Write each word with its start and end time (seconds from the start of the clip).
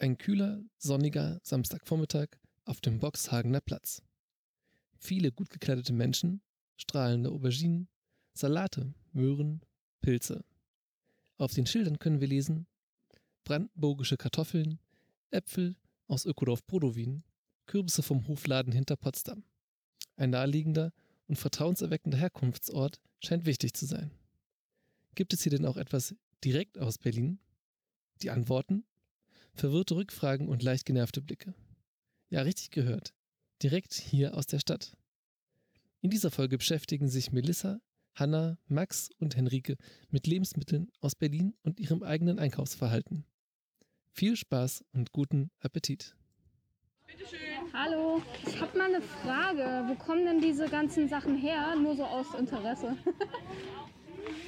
Ein 0.00 0.16
kühler, 0.16 0.62
sonniger 0.78 1.40
Samstagvormittag 1.42 2.28
auf 2.64 2.80
dem 2.80 3.00
Boxhagener 3.00 3.60
Platz. 3.60 4.00
Viele 4.96 5.32
gut 5.32 5.50
gekleidete 5.50 5.92
Menschen, 5.92 6.40
strahlende 6.76 7.30
Auberginen, 7.30 7.88
Salate, 8.32 8.94
Möhren, 9.12 9.60
Pilze. 10.00 10.44
Auf 11.36 11.52
den 11.52 11.66
Schildern 11.66 11.98
können 11.98 12.20
wir 12.20 12.28
lesen 12.28 12.68
brandenburgische 13.42 14.16
Kartoffeln, 14.16 14.78
Äpfel 15.32 15.74
aus 16.06 16.26
Ökodorf 16.26 16.64
Brodowin, 16.64 17.24
Kürbisse 17.66 18.04
vom 18.04 18.28
Hofladen 18.28 18.72
hinter 18.72 18.94
Potsdam. 18.94 19.42
Ein 20.14 20.30
naheliegender 20.30 20.92
und 21.26 21.36
vertrauenserweckender 21.36 22.18
Herkunftsort 22.18 23.00
scheint 23.20 23.46
wichtig 23.46 23.74
zu 23.74 23.84
sein. 23.86 24.12
Gibt 25.16 25.32
es 25.32 25.42
hier 25.42 25.50
denn 25.50 25.66
auch 25.66 25.76
etwas 25.76 26.14
direkt 26.44 26.78
aus 26.78 26.98
Berlin? 26.98 27.40
Die 28.22 28.30
Antworten? 28.30 28.84
Verwirrte 29.58 29.96
Rückfragen 29.96 30.48
und 30.48 30.62
leicht 30.62 30.86
genervte 30.86 31.20
Blicke. 31.20 31.52
Ja, 32.30 32.42
richtig 32.42 32.70
gehört. 32.70 33.12
Direkt 33.60 33.92
hier 33.94 34.36
aus 34.36 34.46
der 34.46 34.60
Stadt. 34.60 34.96
In 36.00 36.10
dieser 36.10 36.30
Folge 36.30 36.58
beschäftigen 36.58 37.08
sich 37.08 37.32
Melissa, 37.32 37.80
Hanna, 38.14 38.56
Max 38.68 39.10
und 39.18 39.36
Henrike 39.36 39.76
mit 40.10 40.28
Lebensmitteln 40.28 40.92
aus 41.00 41.16
Berlin 41.16 41.54
und 41.64 41.80
ihrem 41.80 42.04
eigenen 42.04 42.38
Einkaufsverhalten. 42.38 43.24
Viel 44.12 44.36
Spaß 44.36 44.84
und 44.92 45.10
guten 45.10 45.50
Appetit. 45.58 46.14
Bitteschön. 47.08 47.38
Hallo, 47.72 48.22
ich 48.46 48.60
habe 48.60 48.78
mal 48.78 48.94
eine 48.94 49.02
Frage. 49.02 49.88
Wo 49.88 49.96
kommen 49.96 50.24
denn 50.24 50.40
diese 50.40 50.68
ganzen 50.68 51.08
Sachen 51.08 51.36
her? 51.36 51.74
Nur 51.74 51.96
so 51.96 52.04
aus 52.04 52.32
Interesse. 52.38 52.96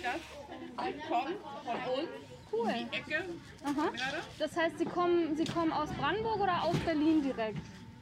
Das 0.03 0.93
kommt 1.09 1.33
von 1.43 2.05
uns 2.05 2.30
Cool. 2.53 2.73
die 2.73 2.97
Ecke. 2.97 3.25
Aha. 3.65 3.91
Das 4.39 4.57
heißt, 4.57 4.79
Sie 4.79 4.85
kommen, 4.85 5.37
Sie 5.37 5.45
kommen 5.45 5.73
aus 5.73 5.89
Brandenburg 5.91 6.41
oder 6.41 6.63
aus 6.65 6.77
Berlin 6.81 7.23
direkt? 7.23 7.61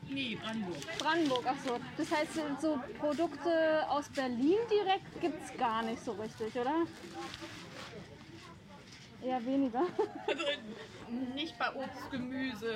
Nee, 0.08 0.38
Brandenburg. 0.42 0.98
Brandenburg, 0.98 1.44
ach 1.46 1.56
so. 1.66 1.78
Das 1.96 2.10
heißt, 2.10 2.34
so 2.60 2.78
Produkte 2.98 3.84
aus 3.90 4.08
Berlin 4.08 4.56
direkt 4.70 5.20
gibt 5.20 5.44
es 5.44 5.56
gar 5.58 5.82
nicht 5.82 6.02
so 6.02 6.12
richtig, 6.12 6.54
oder? 6.58 6.86
Eher 9.22 9.44
weniger. 9.44 9.82
Also 10.26 10.44
nicht 11.34 11.58
bei 11.58 11.74
Obst, 11.74 12.10
Gemüse 12.10 12.72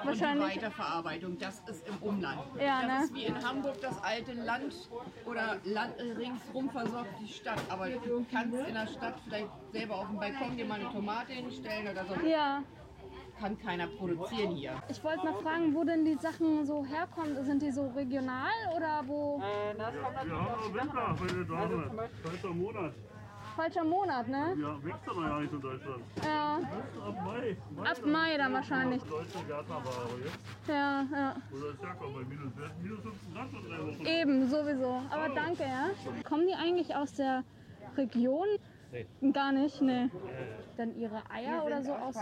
und 0.00 0.06
Wahrscheinlich- 0.08 0.56
Weiterverarbeitung. 0.56 1.38
Das 1.38 1.60
ist 1.68 1.86
im 1.88 1.96
Umland. 1.98 2.40
Ja, 2.60 2.82
das 2.82 2.88
ne? 2.88 3.04
ist 3.04 3.14
wie 3.14 3.24
in 3.24 3.44
Hamburg 3.46 3.80
das 3.80 4.02
alte 4.02 4.32
Land 4.32 4.88
oder 5.24 5.58
Land 5.64 5.98
äh, 5.98 6.12
ringsrum 6.12 6.70
versorgt 6.70 7.10
die 7.20 7.28
Stadt. 7.28 7.60
Aber 7.68 7.88
du 7.88 8.24
kannst 8.30 8.58
in 8.66 8.74
der 8.74 8.86
Stadt 8.86 9.14
vielleicht 9.24 9.48
selber 9.72 9.96
auf 9.96 10.08
dem 10.08 10.18
Balkon 10.18 10.56
dir 10.56 10.64
mal 10.66 10.80
eine 10.80 10.90
Tomate 10.90 11.32
hinstellen 11.32 11.88
oder 11.88 12.04
so. 12.04 12.14
Ja. 12.26 12.62
Kann 13.40 13.56
keiner 13.56 13.86
produzieren 13.86 14.50
hier. 14.50 14.82
Ich 14.88 15.02
wollte 15.04 15.24
mal 15.24 15.34
fragen, 15.34 15.72
wo 15.72 15.84
denn 15.84 16.04
die 16.04 16.16
Sachen 16.16 16.66
so 16.66 16.84
herkommen. 16.84 17.44
Sind 17.44 17.62
die 17.62 17.70
so 17.70 17.86
regional 17.94 18.50
oder 18.74 19.04
wo? 19.06 19.40
Wir 19.40 19.86
haben 19.86 20.28
noch 20.28 20.74
Winter, 20.74 21.16
meine 21.20 21.44
Dame. 21.46 22.08
Falscher 22.24 22.48
Monat. 22.48 22.94
Falscher 23.58 23.82
Monat, 23.82 24.28
ne? 24.28 24.54
Ja, 24.56 24.84
wächst 24.84 25.08
aber 25.08 25.22
ja 25.22 25.40
nicht 25.40 25.52
in 25.52 25.60
Deutschland. 25.60 26.04
Ja. 26.24 26.60
Ab 27.08 27.16
Mai. 27.24 27.56
Mai 27.74 27.90
Ab 27.90 28.06
Mai 28.06 28.36
dann 28.36 28.52
wahrscheinlich. 28.52 29.02
Deutsche 29.02 29.44
Gärtnerware. 29.48 30.08
Jetzt, 30.24 30.38
Ja, 30.68 31.04
ja. 31.12 31.36
oder 31.50 31.70
ist 31.70 31.82
herkommen 31.82 32.14
bei 32.14 32.24
minus, 32.28 32.52
minus 32.80 33.00
15 33.02 33.34
Grad 33.34 33.52
und 33.52 33.68
drei 33.68 33.78
Wochen. 33.84 34.06
Eben, 34.06 34.48
sowieso. 34.48 35.02
Aber 35.10 35.28
danke, 35.34 35.64
ja. 35.64 35.90
Kommen 36.28 36.46
die 36.46 36.54
eigentlich 36.54 36.94
aus 36.94 37.14
der 37.14 37.42
Region? 37.96 38.46
Nee. 38.92 39.32
Gar 39.32 39.50
nicht, 39.50 39.82
ne. 39.82 40.08
Dann 40.76 40.96
ihre 40.96 41.20
Eier 41.28 41.64
oder 41.66 41.82
so 41.82 41.92
aus, 41.94 42.14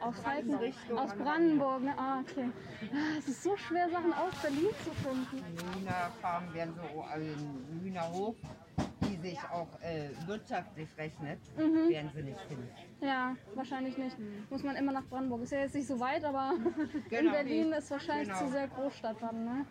aus 0.00 0.20
Falken, 0.20 0.58
aus 0.96 1.14
Brandenburg, 1.14 1.82
ne? 1.82 1.92
Ah, 1.98 2.20
okay. 2.20 2.48
Ah, 2.92 3.18
Es 3.18 3.28
ist 3.28 3.42
so 3.42 3.54
schwer, 3.58 3.90
Sachen 3.90 4.14
aus 4.14 4.32
Berlin 4.40 4.70
zu 4.82 4.90
finden. 4.92 5.44
Hühnerfarmen 5.78 6.54
werden 6.54 6.74
so, 6.74 7.02
also 7.02 7.26
ein 7.26 7.80
Hühnerhof, 7.82 8.36
die 8.78 8.95
sich 9.30 9.38
auch 9.52 9.68
äh, 9.82 10.10
wirtschaftlich 10.28 10.88
rechnet, 10.96 11.38
Mhm. 11.56 11.88
werden 11.90 12.10
sie 12.14 12.22
nicht 12.22 12.40
finden. 12.42 12.68
Ja, 13.00 13.34
wahrscheinlich 13.54 13.98
nicht. 13.98 14.16
Muss 14.50 14.62
man 14.62 14.76
immer 14.76 14.92
nach 14.92 15.04
Brandenburg. 15.04 15.42
Ist 15.42 15.52
ja 15.52 15.58
jetzt 15.60 15.74
nicht 15.74 15.86
so 15.88 15.98
weit, 15.98 16.24
aber 16.24 16.52
in 16.94 17.04
Genau. 17.10 17.32
Berlin 17.32 17.72
ist 17.72 17.90
wahrscheinlich 17.90 18.28
Genau. 18.28 18.40
zu 18.40 18.48
sehr 18.48 18.68
Großstadt 18.68 19.16
dann, 19.20 19.44
ne? 19.44 19.66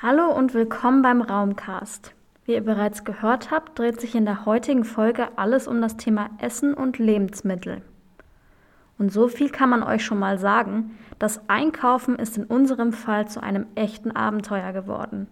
Hallo 0.00 0.30
und 0.36 0.52
willkommen 0.52 1.00
beim 1.02 1.22
Raumcast. 1.22 2.14
Wie 2.44 2.54
ihr 2.54 2.64
bereits 2.64 3.04
gehört 3.04 3.50
habt, 3.52 3.78
dreht 3.78 4.00
sich 4.00 4.14
in 4.16 4.24
der 4.24 4.44
heutigen 4.46 4.84
Folge 4.84 5.28
alles 5.38 5.68
um 5.68 5.80
das 5.80 5.96
Thema 5.96 6.28
Essen 6.38 6.74
und 6.74 6.98
Lebensmittel. 6.98 7.82
Und 8.98 9.12
so 9.12 9.28
viel 9.28 9.48
kann 9.48 9.70
man 9.70 9.82
euch 9.82 10.04
schon 10.04 10.18
mal 10.18 10.38
sagen, 10.38 10.98
das 11.18 11.48
Einkaufen 11.48 12.16
ist 12.16 12.36
in 12.36 12.44
unserem 12.44 12.92
Fall 12.92 13.28
zu 13.28 13.40
einem 13.42 13.66
echten 13.76 14.10
Abenteuer 14.10 14.72
geworden. 14.72 15.28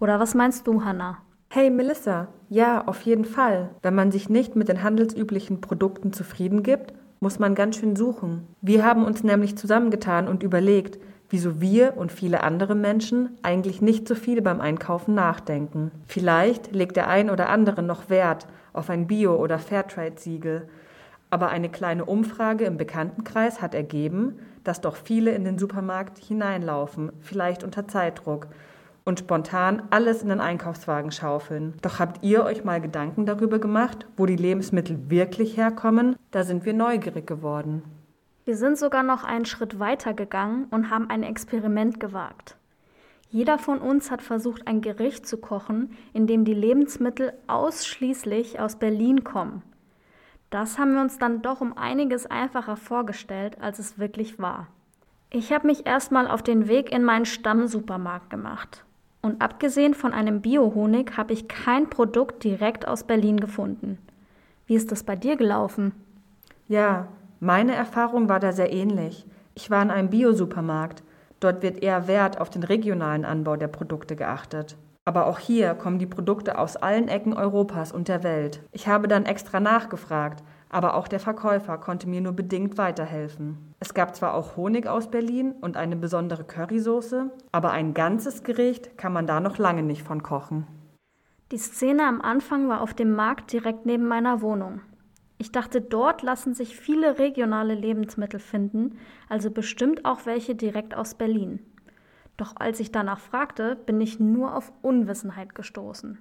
Oder 0.00 0.20
was 0.20 0.34
meinst 0.34 0.66
du, 0.66 0.84
Hannah? 0.84 1.18
Hey 1.50 1.70
Melissa, 1.70 2.28
ja, 2.50 2.86
auf 2.86 3.00
jeden 3.02 3.24
Fall. 3.24 3.70
Wenn 3.80 3.94
man 3.94 4.12
sich 4.12 4.28
nicht 4.28 4.54
mit 4.54 4.68
den 4.68 4.82
handelsüblichen 4.82 5.62
Produkten 5.62 6.12
zufrieden 6.12 6.62
gibt, 6.62 6.92
muss 7.20 7.38
man 7.38 7.54
ganz 7.54 7.78
schön 7.78 7.96
suchen. 7.96 8.46
Wir 8.60 8.84
haben 8.84 9.02
uns 9.02 9.24
nämlich 9.24 9.56
zusammengetan 9.56 10.28
und 10.28 10.42
überlegt, 10.42 10.98
wieso 11.30 11.58
wir 11.58 11.96
und 11.96 12.12
viele 12.12 12.42
andere 12.42 12.74
Menschen 12.74 13.30
eigentlich 13.42 13.80
nicht 13.80 14.06
so 14.06 14.14
viel 14.14 14.42
beim 14.42 14.60
Einkaufen 14.60 15.14
nachdenken. 15.14 15.90
Vielleicht 16.06 16.74
legt 16.74 16.96
der 16.96 17.08
ein 17.08 17.30
oder 17.30 17.48
andere 17.48 17.82
noch 17.82 18.10
Wert 18.10 18.46
auf 18.74 18.90
ein 18.90 19.06
Bio- 19.06 19.36
oder 19.36 19.58
Fairtrade-Siegel. 19.58 20.68
Aber 21.30 21.48
eine 21.48 21.70
kleine 21.70 22.04
Umfrage 22.04 22.66
im 22.66 22.76
Bekanntenkreis 22.76 23.62
hat 23.62 23.74
ergeben, 23.74 24.38
dass 24.64 24.82
doch 24.82 24.96
viele 24.96 25.30
in 25.30 25.44
den 25.44 25.58
Supermarkt 25.58 26.18
hineinlaufen, 26.18 27.10
vielleicht 27.22 27.64
unter 27.64 27.88
Zeitdruck, 27.88 28.48
und 29.08 29.20
spontan 29.20 29.82
alles 29.88 30.22
in 30.22 30.28
den 30.28 30.38
Einkaufswagen 30.38 31.10
schaufeln. 31.10 31.72
Doch 31.80 31.98
habt 31.98 32.22
ihr 32.22 32.44
euch 32.44 32.62
mal 32.62 32.78
Gedanken 32.78 33.24
darüber 33.24 33.58
gemacht, 33.58 34.06
wo 34.18 34.26
die 34.26 34.36
Lebensmittel 34.36 35.10
wirklich 35.10 35.56
herkommen? 35.56 36.14
Da 36.30 36.44
sind 36.44 36.66
wir 36.66 36.74
neugierig 36.74 37.26
geworden. 37.26 37.82
Wir 38.44 38.54
sind 38.54 38.76
sogar 38.76 39.02
noch 39.02 39.24
einen 39.24 39.46
Schritt 39.46 39.78
weiter 39.78 40.12
gegangen 40.12 40.66
und 40.70 40.90
haben 40.90 41.08
ein 41.08 41.22
Experiment 41.22 41.98
gewagt. 41.98 42.58
Jeder 43.30 43.58
von 43.58 43.78
uns 43.78 44.10
hat 44.10 44.20
versucht, 44.20 44.68
ein 44.68 44.82
Gericht 44.82 45.26
zu 45.26 45.38
kochen, 45.38 45.96
in 46.12 46.26
dem 46.26 46.44
die 46.44 46.52
Lebensmittel 46.52 47.32
ausschließlich 47.46 48.60
aus 48.60 48.76
Berlin 48.76 49.24
kommen. 49.24 49.62
Das 50.50 50.78
haben 50.78 50.92
wir 50.92 51.00
uns 51.00 51.16
dann 51.16 51.40
doch 51.40 51.62
um 51.62 51.76
einiges 51.78 52.26
einfacher 52.26 52.76
vorgestellt, 52.76 53.56
als 53.58 53.78
es 53.78 53.98
wirklich 53.98 54.38
war. 54.38 54.66
Ich 55.30 55.50
habe 55.50 55.66
mich 55.66 55.86
erstmal 55.86 56.28
auf 56.28 56.42
den 56.42 56.68
Weg 56.68 56.92
in 56.92 57.04
meinen 57.04 57.24
Stammsupermarkt 57.24 58.28
gemacht. 58.28 58.84
Und 59.20 59.42
abgesehen 59.42 59.94
von 59.94 60.12
einem 60.12 60.40
Biohonig 60.40 61.16
habe 61.16 61.32
ich 61.32 61.48
kein 61.48 61.90
Produkt 61.90 62.44
direkt 62.44 62.86
aus 62.86 63.04
Berlin 63.04 63.40
gefunden. 63.40 63.98
Wie 64.66 64.74
ist 64.74 64.92
das 64.92 65.02
bei 65.02 65.16
dir 65.16 65.36
gelaufen? 65.36 65.92
Ja, 66.68 67.08
meine 67.40 67.74
Erfahrung 67.74 68.28
war 68.28 68.40
da 68.40 68.52
sehr 68.52 68.72
ähnlich. 68.72 69.26
Ich 69.54 69.70
war 69.70 69.82
in 69.82 69.90
einem 69.90 70.10
Biosupermarkt. 70.10 71.02
Dort 71.40 71.62
wird 71.62 71.82
eher 71.82 72.06
Wert 72.08 72.40
auf 72.40 72.50
den 72.50 72.62
regionalen 72.62 73.24
Anbau 73.24 73.56
der 73.56 73.68
Produkte 73.68 74.16
geachtet. 74.16 74.76
Aber 75.04 75.26
auch 75.26 75.38
hier 75.38 75.74
kommen 75.74 75.98
die 75.98 76.06
Produkte 76.06 76.58
aus 76.58 76.76
allen 76.76 77.08
Ecken 77.08 77.32
Europas 77.32 77.92
und 77.92 78.08
der 78.08 78.22
Welt. 78.22 78.60
Ich 78.72 78.88
habe 78.88 79.08
dann 79.08 79.24
extra 79.24 79.58
nachgefragt, 79.58 80.42
aber 80.70 80.94
auch 80.94 81.08
der 81.08 81.20
Verkäufer 81.20 81.78
konnte 81.78 82.08
mir 82.08 82.20
nur 82.20 82.32
bedingt 82.32 82.78
weiterhelfen. 82.78 83.74
Es 83.80 83.94
gab 83.94 84.14
zwar 84.14 84.34
auch 84.34 84.56
Honig 84.56 84.86
aus 84.86 85.10
Berlin 85.10 85.52
und 85.60 85.76
eine 85.76 85.96
besondere 85.96 86.44
Currysoße, 86.44 87.30
aber 87.52 87.70
ein 87.70 87.94
ganzes 87.94 88.42
Gericht 88.42 88.98
kann 88.98 89.12
man 89.12 89.26
da 89.26 89.40
noch 89.40 89.58
lange 89.58 89.82
nicht 89.82 90.02
von 90.02 90.22
kochen. 90.22 90.66
Die 91.50 91.58
Szene 91.58 92.06
am 92.06 92.20
Anfang 92.20 92.68
war 92.68 92.82
auf 92.82 92.92
dem 92.92 93.14
Markt 93.14 93.52
direkt 93.52 93.86
neben 93.86 94.06
meiner 94.06 94.42
Wohnung. 94.42 94.82
Ich 95.38 95.52
dachte, 95.52 95.80
dort 95.80 96.22
lassen 96.22 96.52
sich 96.52 96.76
viele 96.76 97.18
regionale 97.18 97.74
Lebensmittel 97.74 98.40
finden, 98.40 98.98
also 99.28 99.50
bestimmt 99.50 100.04
auch 100.04 100.26
welche 100.26 100.54
direkt 100.54 100.94
aus 100.94 101.14
Berlin. 101.14 101.60
Doch 102.36 102.54
als 102.56 102.80
ich 102.80 102.92
danach 102.92 103.20
fragte, 103.20 103.76
bin 103.76 104.00
ich 104.00 104.20
nur 104.20 104.54
auf 104.54 104.72
Unwissenheit 104.82 105.54
gestoßen. 105.54 106.18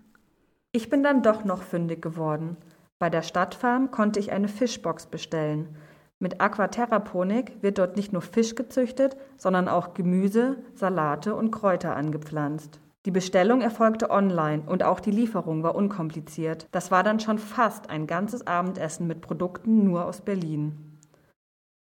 Ich 0.72 0.90
bin 0.90 1.04
dann 1.04 1.24
doch 1.24 1.44
noch 1.44 1.64
fündig 1.64 2.02
geworden. 2.02 2.58
Bei 3.00 3.10
der 3.10 3.22
Stadtfarm 3.22 3.92
konnte 3.92 4.20
ich 4.20 4.32
eine 4.32 4.48
Fischbox 4.48 5.06
bestellen. 5.06 5.76
Mit 6.20 6.42
Aquaterraponik 6.42 7.62
wird 7.62 7.78
dort 7.78 7.96
nicht 7.96 8.12
nur 8.12 8.24
Fisch 8.24 8.56
gezüchtet, 8.56 9.16
sondern 9.38 9.68
auch 9.68 9.94
Gemüse, 9.94 10.58
Salate 10.74 11.36
und 11.36 11.52
Kräuter 11.52 11.96
angepflanzt. 11.96 12.80
Die 13.06 13.12
Bestellung 13.12 13.62
erfolgte 13.62 14.10
online 14.10 14.64
und 14.66 14.84
auch 14.84 15.00
die 15.00 15.12
Lieferung 15.12 15.62
war 15.62 15.76
unkompliziert. 15.76 16.68
Das 16.72 16.90
war 16.90 17.04
dann 17.04 17.20
schon 17.20 17.38
fast 17.38 17.90
ein 17.90 18.08
ganzes 18.08 18.48
Abendessen 18.48 19.06
mit 19.06 19.22
Produkten 19.22 19.84
nur 19.84 20.06
aus 20.06 20.22
Berlin. 20.22 20.98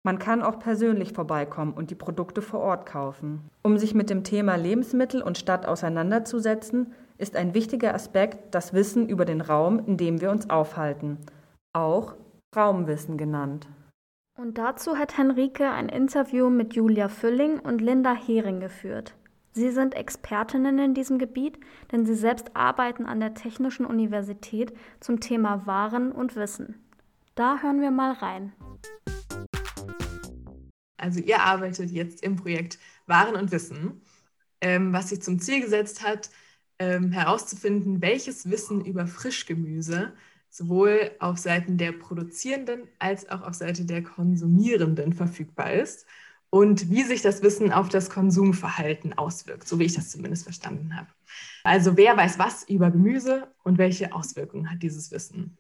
Man 0.04 0.20
kann 0.20 0.42
auch 0.42 0.60
persönlich 0.60 1.14
vorbeikommen 1.14 1.72
und 1.72 1.90
die 1.90 1.96
Produkte 1.96 2.42
vor 2.42 2.60
Ort 2.60 2.86
kaufen. 2.86 3.50
Um 3.62 3.76
sich 3.76 3.92
mit 3.92 4.08
dem 4.08 4.22
Thema 4.22 4.54
Lebensmittel 4.54 5.20
und 5.20 5.36
Stadt 5.36 5.66
auseinanderzusetzen, 5.66 6.92
ist 7.18 7.36
ein 7.36 7.54
wichtiger 7.54 7.94
Aspekt 7.94 8.54
das 8.54 8.72
Wissen 8.72 9.08
über 9.08 9.24
den 9.24 9.40
Raum, 9.40 9.78
in 9.86 9.96
dem 9.96 10.20
wir 10.20 10.30
uns 10.30 10.50
aufhalten, 10.50 11.18
auch 11.72 12.14
Raumwissen 12.54 13.16
genannt. 13.18 13.68
Und 14.38 14.58
dazu 14.58 14.98
hat 14.98 15.16
Henrike 15.16 15.70
ein 15.70 15.88
Interview 15.88 16.50
mit 16.50 16.74
Julia 16.74 17.08
Fülling 17.08 17.58
und 17.58 17.80
Linda 17.80 18.14
Hering 18.14 18.60
geführt. 18.60 19.14
Sie 19.52 19.70
sind 19.70 19.94
Expertinnen 19.94 20.78
in 20.78 20.92
diesem 20.92 21.18
Gebiet, 21.18 21.58
denn 21.90 22.04
sie 22.04 22.14
selbst 22.14 22.54
arbeiten 22.54 23.06
an 23.06 23.20
der 23.20 23.32
Technischen 23.32 23.86
Universität 23.86 24.74
zum 25.00 25.20
Thema 25.20 25.66
Waren 25.66 26.12
und 26.12 26.36
Wissen. 26.36 26.86
Da 27.34 27.62
hören 27.62 27.80
wir 27.80 27.90
mal 27.90 28.12
rein. 28.12 28.52
Also 30.98 31.20
ihr 31.20 31.40
arbeitet 31.40 31.90
jetzt 31.90 32.22
im 32.22 32.36
Projekt 32.36 32.78
Waren 33.06 33.36
und 33.36 33.50
Wissen, 33.52 34.02
ähm, 34.60 34.92
was 34.92 35.08
sich 35.08 35.22
zum 35.22 35.38
Ziel 35.38 35.62
gesetzt 35.62 36.06
hat, 36.06 36.28
ähm, 36.78 37.12
herauszufinden, 37.12 38.02
welches 38.02 38.50
Wissen 38.50 38.84
über 38.84 39.06
Frischgemüse 39.06 40.12
sowohl 40.50 41.10
auf 41.18 41.38
Seiten 41.38 41.76
der 41.76 41.92
Produzierenden 41.92 42.88
als 42.98 43.28
auch 43.28 43.42
auf 43.42 43.54
Seite 43.54 43.84
der 43.84 44.02
Konsumierenden 44.02 45.12
verfügbar 45.12 45.72
ist 45.72 46.06
und 46.50 46.90
wie 46.90 47.02
sich 47.02 47.22
das 47.22 47.42
Wissen 47.42 47.72
auf 47.72 47.88
das 47.88 48.08
Konsumverhalten 48.08 49.12
auswirkt, 49.18 49.68
so 49.68 49.78
wie 49.78 49.84
ich 49.84 49.94
das 49.94 50.10
zumindest 50.10 50.44
verstanden 50.44 50.96
habe. 50.96 51.08
Also 51.64 51.96
wer 51.96 52.16
weiß 52.16 52.38
was 52.38 52.62
über 52.68 52.90
Gemüse 52.90 53.52
und 53.64 53.78
welche 53.78 54.14
Auswirkungen 54.14 54.70
hat 54.70 54.82
dieses 54.82 55.10
Wissen? 55.10 55.58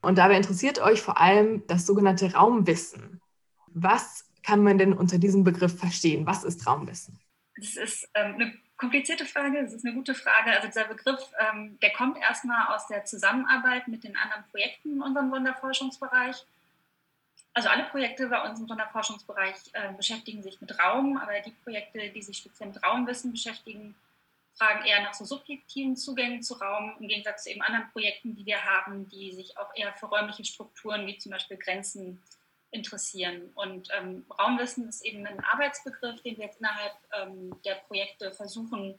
Und 0.00 0.16
dabei 0.16 0.36
interessiert 0.36 0.80
euch 0.80 1.02
vor 1.02 1.20
allem 1.20 1.66
das 1.66 1.86
sogenannte 1.86 2.32
Raumwissen. 2.32 3.20
Was 3.66 4.24
kann 4.42 4.62
man 4.62 4.78
denn 4.78 4.92
unter 4.92 5.18
diesem 5.18 5.44
Begriff 5.44 5.76
verstehen? 5.76 6.26
Was 6.26 6.44
ist 6.44 6.66
Raumwissen? 6.66 7.18
Das 7.56 7.76
ist 7.76 8.08
ähm, 8.14 8.34
eine 8.36 8.54
komplizierte 8.80 9.26
Frage, 9.26 9.62
das 9.62 9.74
ist 9.74 9.84
eine 9.84 9.94
gute 9.94 10.14
Frage. 10.14 10.52
Also 10.52 10.66
dieser 10.68 10.86
Begriff, 10.86 11.20
ähm, 11.38 11.78
der 11.80 11.92
kommt 11.92 12.18
erstmal 12.18 12.74
aus 12.74 12.86
der 12.86 13.04
Zusammenarbeit 13.04 13.86
mit 13.88 14.04
den 14.04 14.16
anderen 14.16 14.42
Projekten 14.50 14.94
in 14.94 15.02
unserem 15.02 15.30
Sonderforschungsbereich. 15.30 16.46
Also 17.52 17.68
alle 17.68 17.84
Projekte 17.84 18.28
bei 18.28 18.40
uns 18.48 18.58
im 18.58 18.66
Sonderforschungsbereich 18.66 19.56
äh, 19.74 19.92
beschäftigen 19.92 20.42
sich 20.42 20.60
mit 20.62 20.78
Raum, 20.78 21.18
aber 21.18 21.38
die 21.40 21.50
Projekte, 21.62 22.08
die 22.08 22.22
sich 22.22 22.38
speziell 22.38 22.70
mit 22.70 22.82
Raumwissen 22.82 23.32
beschäftigen, 23.32 23.94
fragen 24.54 24.86
eher 24.86 25.02
nach 25.02 25.14
so 25.14 25.26
subjektiven 25.26 25.96
Zugängen 25.96 26.42
zu 26.42 26.54
Raum, 26.54 26.94
im 27.00 27.08
Gegensatz 27.08 27.44
zu 27.44 27.50
eben 27.50 27.60
anderen 27.60 27.90
Projekten, 27.90 28.34
die 28.34 28.46
wir 28.46 28.64
haben, 28.64 29.08
die 29.10 29.32
sich 29.32 29.58
auch 29.58 29.74
eher 29.74 29.92
für 29.92 30.06
räumliche 30.06 30.44
Strukturen 30.44 31.06
wie 31.06 31.18
zum 31.18 31.32
Beispiel 31.32 31.58
Grenzen 31.58 32.22
interessieren. 32.70 33.50
Und 33.54 33.88
ähm, 33.98 34.24
Raumwissen 34.38 34.88
ist 34.88 35.04
eben 35.04 35.26
ein 35.26 35.40
Arbeitsbegriff, 35.40 36.22
den 36.22 36.36
wir 36.36 36.46
jetzt 36.46 36.60
innerhalb 36.60 36.94
ähm, 37.12 37.54
der 37.64 37.74
Projekte 37.74 38.32
versuchen, 38.32 38.98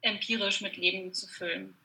empirisch 0.00 0.60
mit 0.60 0.76
Leben 0.76 1.12
zu 1.12 1.26
füllen. 1.26 1.76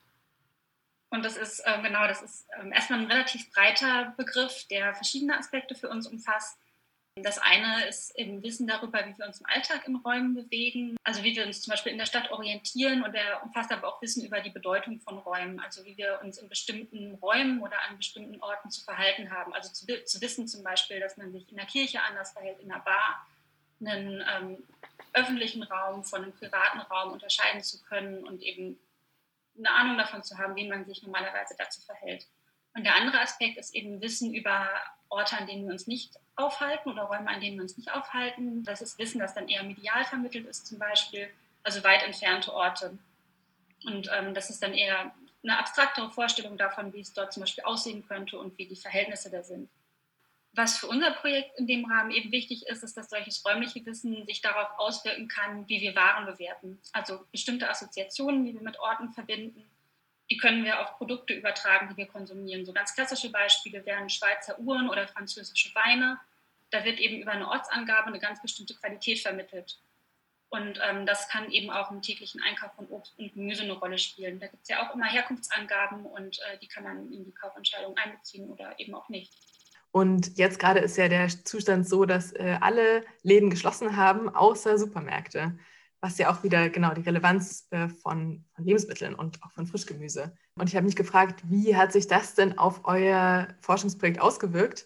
Und 1.10 1.24
das 1.24 1.38
ist, 1.38 1.60
äh, 1.60 1.82
genau, 1.84 2.08
das 2.08 2.24
ist 2.24 2.48
äh, 2.50 2.70
erstmal 2.70 3.00
ein 3.00 3.12
relativ 3.12 3.52
breiter 3.52 4.14
Begriff, 4.18 4.66
der 4.70 4.96
verschiedene 4.96 5.38
Aspekte 5.38 5.76
für 5.76 5.90
uns 5.90 6.08
umfasst. 6.08 6.58
Das 7.16 7.38
eine 7.38 7.86
ist 7.86 8.18
eben 8.18 8.42
Wissen 8.42 8.66
darüber, 8.66 9.06
wie 9.06 9.16
wir 9.18 9.28
uns 9.28 9.40
im 9.40 9.46
Alltag 9.46 9.88
in 9.88 9.98
Räumen 9.98 10.34
bewegen, 10.34 10.98
also 11.04 11.24
wie 11.24 11.36
wir 11.36 11.46
uns 11.46 11.62
zum 11.62 11.72
Beispiel 11.72 11.92
in 11.92 12.00
der 12.00 12.08
Stadt 12.08 12.32
orientieren 12.32 13.04
und 13.04 13.14
er 13.14 13.44
umfasst 13.44 13.72
aber 13.72 13.88
auch 13.88 14.02
Wissen 14.02 14.26
über 14.26 14.42
die 14.42 14.50
Bedeutung 14.50 15.00
von 15.00 15.20
Räumen, 15.20 15.60
also 15.60 15.86
wie 15.86 15.96
wir 15.96 16.20
uns 16.24 16.40
in 16.40 16.50
bestimmten 16.50 17.14
Räumen 17.16 17.62
oder 17.62 17.78
an 17.88 17.98
bestimmten 17.98 18.42
Orten 18.42 18.72
zu 18.72 18.84
verhalten 18.84 19.30
haben. 19.30 19.54
Also 19.54 19.72
zu, 19.72 19.86
zu 20.06 20.22
wissen 20.22 20.48
zum 20.48 20.64
Beispiel, 20.64 21.00
dass 21.00 21.16
man 21.16 21.32
sich 21.32 21.48
in 21.50 21.58
der 21.58 21.68
Kirche 21.68 22.02
anders 22.02 22.32
verhält, 22.32 22.60
in 22.62 22.72
einer 22.72 22.84
Bar, 22.84 23.28
einen 23.80 24.24
ähm, 24.36 24.64
öffentlichen 25.14 25.62
Raum 25.62 26.04
von 26.04 26.24
einem 26.24 26.34
privaten 26.34 26.80
Raum 26.80 27.14
unterscheiden 27.14 27.62
zu 27.62 27.80
können 27.84 28.26
und 28.26 28.42
eben 28.42 28.80
eine 29.58 29.70
Ahnung 29.70 29.98
davon 29.98 30.24
zu 30.24 30.38
haben, 30.38 30.56
wie 30.56 30.68
man 30.68 30.86
sich 30.86 31.04
normalerweise 31.04 31.56
dazu 31.58 31.82
verhält. 31.82 32.26
Und 32.76 32.84
der 32.84 32.96
andere 32.96 33.20
Aspekt 33.20 33.58
ist 33.58 33.76
eben 33.76 34.02
Wissen 34.02 34.34
über 34.34 34.68
Orte, 35.10 35.38
an 35.38 35.48
denen 35.48 35.66
wir 35.66 35.74
uns 35.74 35.88
nicht 35.88 36.20
aufhalten 36.36 36.90
oder 36.90 37.04
Räume, 37.04 37.30
an 37.30 37.40
denen 37.40 37.58
wir 37.58 37.64
uns 37.64 37.78
nicht 37.78 37.92
aufhalten. 37.92 38.64
Das 38.64 38.82
ist 38.82 38.98
Wissen, 38.98 39.20
das 39.20 39.36
dann 39.36 39.48
eher 39.48 39.64
medial 39.64 40.04
vermittelt 40.06 40.48
ist 40.48 40.66
zum 40.66 40.80
Beispiel, 40.80 41.30
also 41.62 41.84
weit 41.84 42.04
entfernte 42.04 42.54
Orte. 42.54 42.98
Und 43.86 44.10
ähm, 44.12 44.34
das 44.34 44.50
ist 44.50 44.64
dann 44.64 44.74
eher 44.74 45.14
eine 45.44 45.60
abstraktere 45.60 46.10
Vorstellung 46.10 46.58
davon, 46.58 46.94
wie 46.94 47.02
es 47.02 47.14
dort 47.14 47.34
zum 47.34 47.42
Beispiel 47.42 47.64
aussehen 47.66 48.08
könnte 48.08 48.40
und 48.40 48.58
wie 48.58 48.66
die 48.66 48.76
Verhältnisse 48.76 49.30
da 49.30 49.44
sind. 49.44 49.70
Was 50.56 50.78
für 50.78 50.88
unser 50.88 51.12
Projekt 51.12 51.58
in 51.58 51.68
dem 51.68 51.86
Rahmen 51.86 52.12
eben 52.12 52.32
wichtig 52.32 52.68
ist, 52.68 52.84
ist, 52.84 52.96
dass 52.96 53.10
solches 53.10 53.44
räumliche 53.44 53.84
Wissen 53.86 54.26
sich 54.26 54.42
darauf 54.42 54.70
auswirken 54.78 55.28
kann, 55.28 55.68
wie 55.68 55.82
wir 55.82 55.96
Waren 55.96 56.26
bewerten. 56.26 56.80
Also 56.92 57.26
bestimmte 57.32 57.70
Assoziationen, 57.70 58.46
die 58.46 58.54
wir 58.54 58.62
mit 58.62 58.80
Orten 58.80 59.12
verbinden, 59.14 59.66
die 60.30 60.38
können 60.38 60.64
wir 60.64 60.80
auf 60.80 60.98
Produkte 60.98 61.34
übertragen, 61.34 61.90
die 61.90 61.98
wir 61.98 62.08
konsumieren. 62.08 62.66
So 62.66 62.74
ganz 62.74 62.96
klassische 62.96 63.30
Beispiele 63.30 63.86
wären 63.86 64.10
Schweizer 64.10 64.58
Uhren 64.60 64.90
oder 64.90 65.08
französische 65.08 65.74
Weine. 65.76 66.20
Da 66.70 66.86
wird 66.86 67.00
eben 67.00 67.22
über 67.22 67.32
eine 67.32 67.48
Ortsangabe 67.48 68.08
eine 68.08 68.20
ganz 68.20 68.42
bestimmte 68.42 68.76
Qualität 68.76 69.20
vermittelt. 69.20 69.80
Und 70.50 70.80
ähm, 70.88 71.06
das 71.06 71.30
kann 71.30 71.52
eben 71.52 71.72
auch 71.72 71.90
im 71.90 72.02
täglichen 72.02 72.42
Einkauf 72.42 72.74
von 72.76 72.88
Obst 72.88 73.18
und 73.18 73.34
Gemüse 73.34 73.64
eine 73.64 73.74
Rolle 73.74 73.98
spielen. 73.98 74.40
Da 74.40 74.48
gibt 74.48 74.64
es 74.64 74.70
ja 74.70 74.88
auch 74.88 74.94
immer 74.94 75.06
Herkunftsangaben 75.06 76.06
und 76.06 76.40
äh, 76.40 76.60
die 76.60 76.68
kann 76.68 76.84
man 76.84 77.12
in 77.12 77.26
die 77.26 77.32
Kaufentscheidung 77.32 77.98
einbeziehen 77.98 78.50
oder 78.50 78.80
eben 78.80 78.94
auch 78.94 79.10
nicht. 79.10 79.34
Und 79.92 80.38
jetzt 80.38 80.60
gerade 80.60 80.80
ist 80.80 80.98
ja 80.98 81.08
der 81.08 81.28
Zustand 81.28 81.88
so, 81.88 82.06
dass 82.06 82.34
äh, 82.34 82.58
alle 82.62 83.04
Läden 83.24 83.50
geschlossen 83.50 83.98
haben, 83.98 84.30
außer 84.30 84.78
Supermärkte 84.78 85.58
was 86.04 86.18
ja 86.18 86.30
auch 86.30 86.44
wieder 86.44 86.70
genau 86.70 86.94
die 86.94 87.02
Relevanz 87.02 87.66
äh, 87.72 87.88
von, 87.88 88.44
von, 88.54 88.66
Lebensmitteln 88.66 89.16
und 89.16 89.42
auch 89.42 89.52
von 89.52 89.66
Frischgemüse. 89.66 90.36
Und 90.56 90.68
ich 90.68 90.76
habe 90.76 90.86
mich 90.86 90.98
gefragt, 90.98 91.42
wie 91.46 91.78
hat 91.78 91.94
sich 91.94 92.08
das 92.08 92.36
denn 92.36 92.58
auf 92.58 92.82
euer 92.84 93.48
Forschungsprojekt 93.62 94.20
ausgewirkt? 94.20 94.86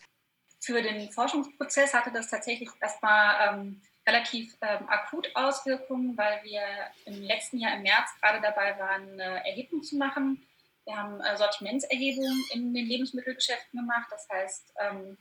Für 0.59 0.79
den 0.79 1.11
Forschungsprozess 1.11 1.95
hatte 1.95 2.11
das 2.11 2.29
tatsächlich 2.29 2.69
erstmal 2.79 3.49
ähm, 3.49 3.81
relativ 4.07 4.55
ähm, 4.61 4.87
akut 4.87 5.27
Auswirkungen, 5.33 6.15
weil 6.15 6.43
wir 6.43 6.61
im 7.05 7.23
letzten 7.23 7.57
Jahr 7.57 7.75
im 7.75 7.81
März 7.81 8.09
gerade 8.21 8.39
dabei 8.39 8.77
waren, 8.77 9.19
eine 9.19 9.43
Erhebung 9.43 9.81
zu 9.81 9.97
machen. 9.97 10.45
Wir 10.85 10.97
haben 10.97 11.19
äh, 11.21 11.35
Sortimentserhebungen 11.35 12.43
in 12.53 12.75
den 12.75 12.85
Lebensmittelgeschäften 12.85 13.79
gemacht. 13.79 14.07
Das 14.11 14.27
heißt, 14.29 14.73
ähm, 14.79 15.17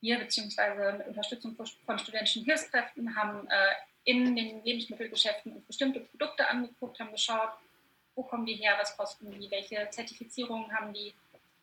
wir 0.00 0.18
beziehungsweise 0.18 0.96
mit 0.96 1.06
Unterstützung 1.08 1.54
von 1.84 1.98
studentischen 1.98 2.44
Hilfskräften 2.44 3.14
haben 3.14 3.46
äh, 3.48 3.74
in 4.08 4.34
den 4.34 4.64
Lebensmittelgeschäften 4.64 5.52
uns 5.52 5.66
bestimmte 5.66 6.00
Produkte 6.00 6.48
angeguckt, 6.48 6.98
haben 6.98 7.12
geschaut, 7.12 7.50
wo 8.14 8.22
kommen 8.22 8.46
die 8.46 8.54
her, 8.54 8.74
was 8.80 8.96
kosten 8.96 9.30
die, 9.30 9.50
welche 9.50 9.86
Zertifizierungen 9.90 10.72
haben 10.72 10.94
die, 10.94 11.12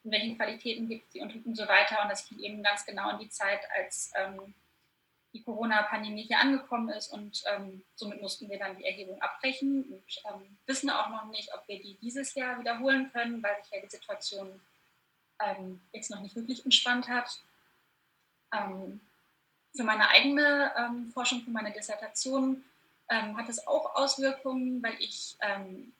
in 0.03 0.11
welchen 0.11 0.37
Qualitäten 0.37 0.87
gibt 0.87 1.05
es 1.05 1.09
die 1.13 1.21
und, 1.21 1.43
und 1.43 1.55
so 1.55 1.67
weiter. 1.67 2.03
Und 2.03 2.09
das 2.09 2.21
fiel 2.21 2.39
eben 2.43 2.61
ganz 2.61 2.85
genau 2.85 3.09
in 3.09 3.17
die 3.17 3.29
Zeit, 3.29 3.61
als 3.75 4.13
ähm, 4.15 4.53
die 5.33 5.41
Corona-Pandemie 5.41 6.21
hier 6.21 6.39
angekommen 6.39 6.89
ist 6.89 7.11
und 7.11 7.43
ähm, 7.51 7.81
somit 7.95 8.21
mussten 8.21 8.47
wir 8.47 8.59
dann 8.59 8.77
die 8.77 8.85
Erhebung 8.85 9.19
abbrechen 9.23 9.83
und 9.83 10.21
ähm, 10.31 10.57
wissen 10.67 10.91
auch 10.91 11.09
noch 11.09 11.25
nicht, 11.25 11.51
ob 11.51 11.67
wir 11.67 11.81
die 11.81 11.95
dieses 11.95 12.35
Jahr 12.35 12.59
wiederholen 12.59 13.11
können, 13.11 13.41
weil 13.41 13.55
sich 13.63 13.73
ja 13.73 13.81
die 13.81 13.89
Situation 13.89 14.61
ähm, 15.43 15.81
jetzt 15.93 16.11
noch 16.11 16.21
nicht 16.21 16.35
wirklich 16.35 16.63
entspannt 16.63 17.07
hat. 17.09 17.41
Für 19.75 19.83
meine 19.83 20.07
eigene 20.09 20.71
ähm, 20.77 21.11
Forschung, 21.13 21.41
für 21.41 21.51
meine 21.51 21.71
Dissertation 21.71 22.63
ähm, 23.09 23.37
hat 23.37 23.49
es 23.49 23.67
auch 23.67 23.95
Auswirkungen, 23.95 24.81
weil 24.81 24.95
ich 24.99 25.35
ähm, 25.41 25.93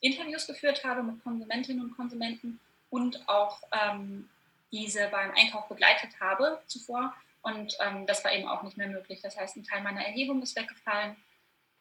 Interviews 0.00 0.46
geführt 0.46 0.84
habe 0.84 1.02
mit 1.02 1.22
Konsumentinnen 1.22 1.84
und 1.84 1.96
Konsumenten 1.96 2.60
und 2.90 3.28
auch 3.28 3.60
ähm, 3.72 4.28
diese 4.70 5.08
beim 5.08 5.32
Einkauf 5.32 5.68
begleitet 5.68 6.10
habe 6.20 6.62
zuvor. 6.66 7.14
Und 7.42 7.76
ähm, 7.80 8.06
das 8.06 8.24
war 8.24 8.32
eben 8.32 8.46
auch 8.46 8.62
nicht 8.62 8.76
mehr 8.76 8.88
möglich. 8.88 9.20
Das 9.22 9.36
heißt, 9.36 9.56
ein 9.56 9.64
Teil 9.64 9.82
meiner 9.82 10.04
Erhebung 10.04 10.42
ist 10.42 10.56
weggefallen. 10.56 11.16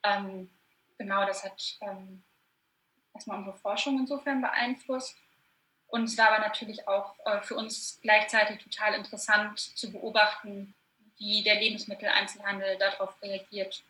Ähm, 0.04 0.50
genau, 0.98 1.26
das 1.26 1.44
hat 1.44 1.78
erstmal 3.14 3.38
unsere 3.40 3.58
Forschung 3.58 4.00
insofern 4.00 4.42
beeinflusst. 4.42 5.16
Und 5.88 6.04
es 6.04 6.18
war 6.18 6.30
aber 6.32 6.40
natürlich 6.40 6.88
auch 6.88 7.16
äh, 7.26 7.42
für 7.42 7.56
uns 7.56 8.00
gleichzeitig 8.02 8.64
total 8.64 8.94
interessant 8.94 9.60
zu 9.60 9.92
beobachten, 9.92 10.74
wie 11.18 11.44
der 11.44 11.60
Lebensmitteleinzelhandel 11.60 12.78
darauf 12.78 13.22
reagiert. 13.22 13.84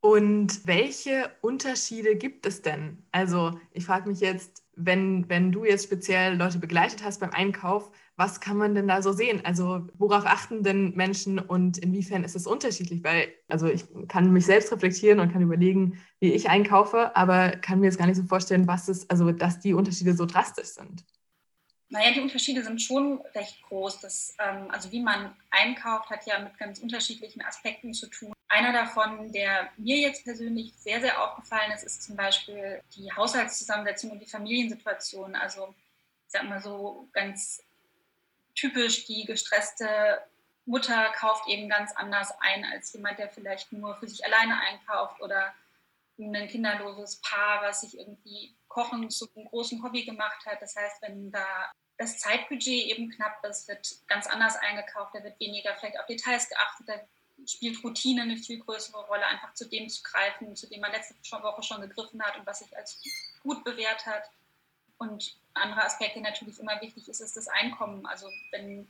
Und 0.00 0.66
welche 0.66 1.30
Unterschiede 1.40 2.16
gibt 2.16 2.46
es 2.46 2.62
denn? 2.62 3.02
Also 3.10 3.58
ich 3.72 3.86
frage 3.86 4.08
mich 4.08 4.20
jetzt, 4.20 4.62
wenn, 4.76 5.28
wenn 5.28 5.50
du 5.50 5.64
jetzt 5.64 5.84
speziell 5.84 6.36
Leute 6.36 6.58
begleitet 6.58 7.02
hast 7.02 7.18
beim 7.18 7.30
Einkauf, 7.30 7.90
was 8.14 8.40
kann 8.40 8.56
man 8.56 8.74
denn 8.74 8.88
da 8.88 9.02
so 9.02 9.12
sehen? 9.12 9.44
Also 9.44 9.86
worauf 9.94 10.24
achten 10.24 10.62
denn 10.62 10.94
Menschen 10.94 11.38
und 11.38 11.78
inwiefern 11.78 12.24
ist 12.24 12.36
es 12.36 12.46
unterschiedlich? 12.46 13.02
Weil, 13.02 13.28
also 13.48 13.66
ich 13.66 13.84
kann 14.06 14.32
mich 14.32 14.46
selbst 14.46 14.70
reflektieren 14.70 15.18
und 15.18 15.32
kann 15.32 15.42
überlegen, 15.42 15.98
wie 16.20 16.32
ich 16.32 16.48
einkaufe, 16.48 17.16
aber 17.16 17.50
kann 17.50 17.80
mir 17.80 17.86
jetzt 17.86 17.98
gar 17.98 18.06
nicht 18.06 18.16
so 18.16 18.22
vorstellen, 18.22 18.68
was 18.68 18.88
es, 18.88 19.08
also 19.10 19.32
dass 19.32 19.60
die 19.60 19.74
Unterschiede 19.74 20.14
so 20.14 20.24
drastisch 20.24 20.68
sind. 20.68 21.04
Naja, 21.88 22.12
die 22.12 22.20
Unterschiede 22.20 22.64
sind 22.64 22.82
schon 22.82 23.20
recht 23.34 23.62
groß. 23.62 24.00
Das, 24.00 24.34
ähm, 24.38 24.70
also 24.70 24.90
wie 24.90 25.00
man 25.00 25.36
einkauft, 25.50 26.10
hat 26.10 26.26
ja 26.26 26.38
mit 26.40 26.58
ganz 26.58 26.80
unterschiedlichen 26.80 27.42
Aspekten 27.42 27.94
zu 27.94 28.08
tun. 28.08 28.32
Einer 28.48 28.72
davon, 28.72 29.32
der 29.32 29.70
mir 29.76 29.98
jetzt 29.98 30.24
persönlich 30.24 30.72
sehr, 30.74 31.00
sehr 31.00 31.22
aufgefallen 31.22 31.72
ist, 31.72 31.84
ist 31.84 32.02
zum 32.02 32.16
Beispiel 32.16 32.80
die 32.96 33.12
Haushaltszusammensetzung 33.12 34.10
und 34.10 34.20
die 34.20 34.26
Familiensituation. 34.26 35.34
Also 35.36 35.74
ich 36.26 36.32
sag 36.32 36.44
mal 36.44 36.60
so 36.60 37.08
ganz 37.12 37.62
typisch 38.54 39.04
die 39.06 39.24
gestresste 39.24 40.20
Mutter 40.64 41.12
kauft 41.16 41.48
eben 41.48 41.68
ganz 41.68 41.92
anders 41.94 42.32
ein 42.40 42.64
als 42.64 42.92
jemand, 42.92 43.18
der 43.18 43.28
vielleicht 43.28 43.72
nur 43.72 43.94
für 43.96 44.08
sich 44.08 44.24
alleine 44.24 44.58
einkauft 44.60 45.20
oder 45.20 45.54
ein 46.18 46.48
kinderloses 46.48 47.20
Paar, 47.20 47.62
was 47.62 47.82
sich 47.82 47.98
irgendwie 47.98 48.54
Kochen 48.68 49.10
zu 49.10 49.28
einem 49.34 49.46
großen 49.46 49.82
Hobby 49.82 50.04
gemacht 50.04 50.44
hat. 50.46 50.60
Das 50.62 50.76
heißt, 50.76 51.02
wenn 51.02 51.30
da 51.30 51.72
das 51.98 52.18
Zeitbudget 52.18 52.86
eben 52.86 53.10
knapp 53.10 53.44
ist, 53.44 53.68
wird 53.68 53.86
ganz 54.06 54.26
anders 54.26 54.56
eingekauft, 54.56 55.14
da 55.14 55.24
wird 55.24 55.38
weniger 55.40 55.74
vielleicht 55.76 55.98
auf 55.98 56.06
Details 56.06 56.48
geachtet, 56.48 56.88
da 56.88 56.94
spielt 57.46 57.82
Routine 57.82 58.22
eine 58.22 58.36
viel 58.36 58.60
größere 58.60 59.04
Rolle, 59.06 59.26
einfach 59.26 59.54
zu 59.54 59.68
dem 59.68 59.88
zu 59.88 60.02
greifen, 60.02 60.56
zu 60.56 60.68
dem 60.68 60.80
man 60.80 60.92
letzte 60.92 61.14
Woche 61.42 61.62
schon 61.62 61.80
gegriffen 61.80 62.22
hat 62.22 62.38
und 62.38 62.46
was 62.46 62.60
sich 62.60 62.76
als 62.76 63.00
gut 63.42 63.62
bewährt 63.64 64.04
hat. 64.06 64.30
Und 64.98 65.36
andere 65.54 65.84
Aspekte 65.84 66.20
natürlich 66.20 66.58
immer 66.58 66.80
wichtig 66.80 67.08
ist, 67.08 67.20
ist 67.20 67.36
das 67.36 67.48
Einkommen. 67.48 68.06
Also 68.06 68.30
wenn 68.50 68.88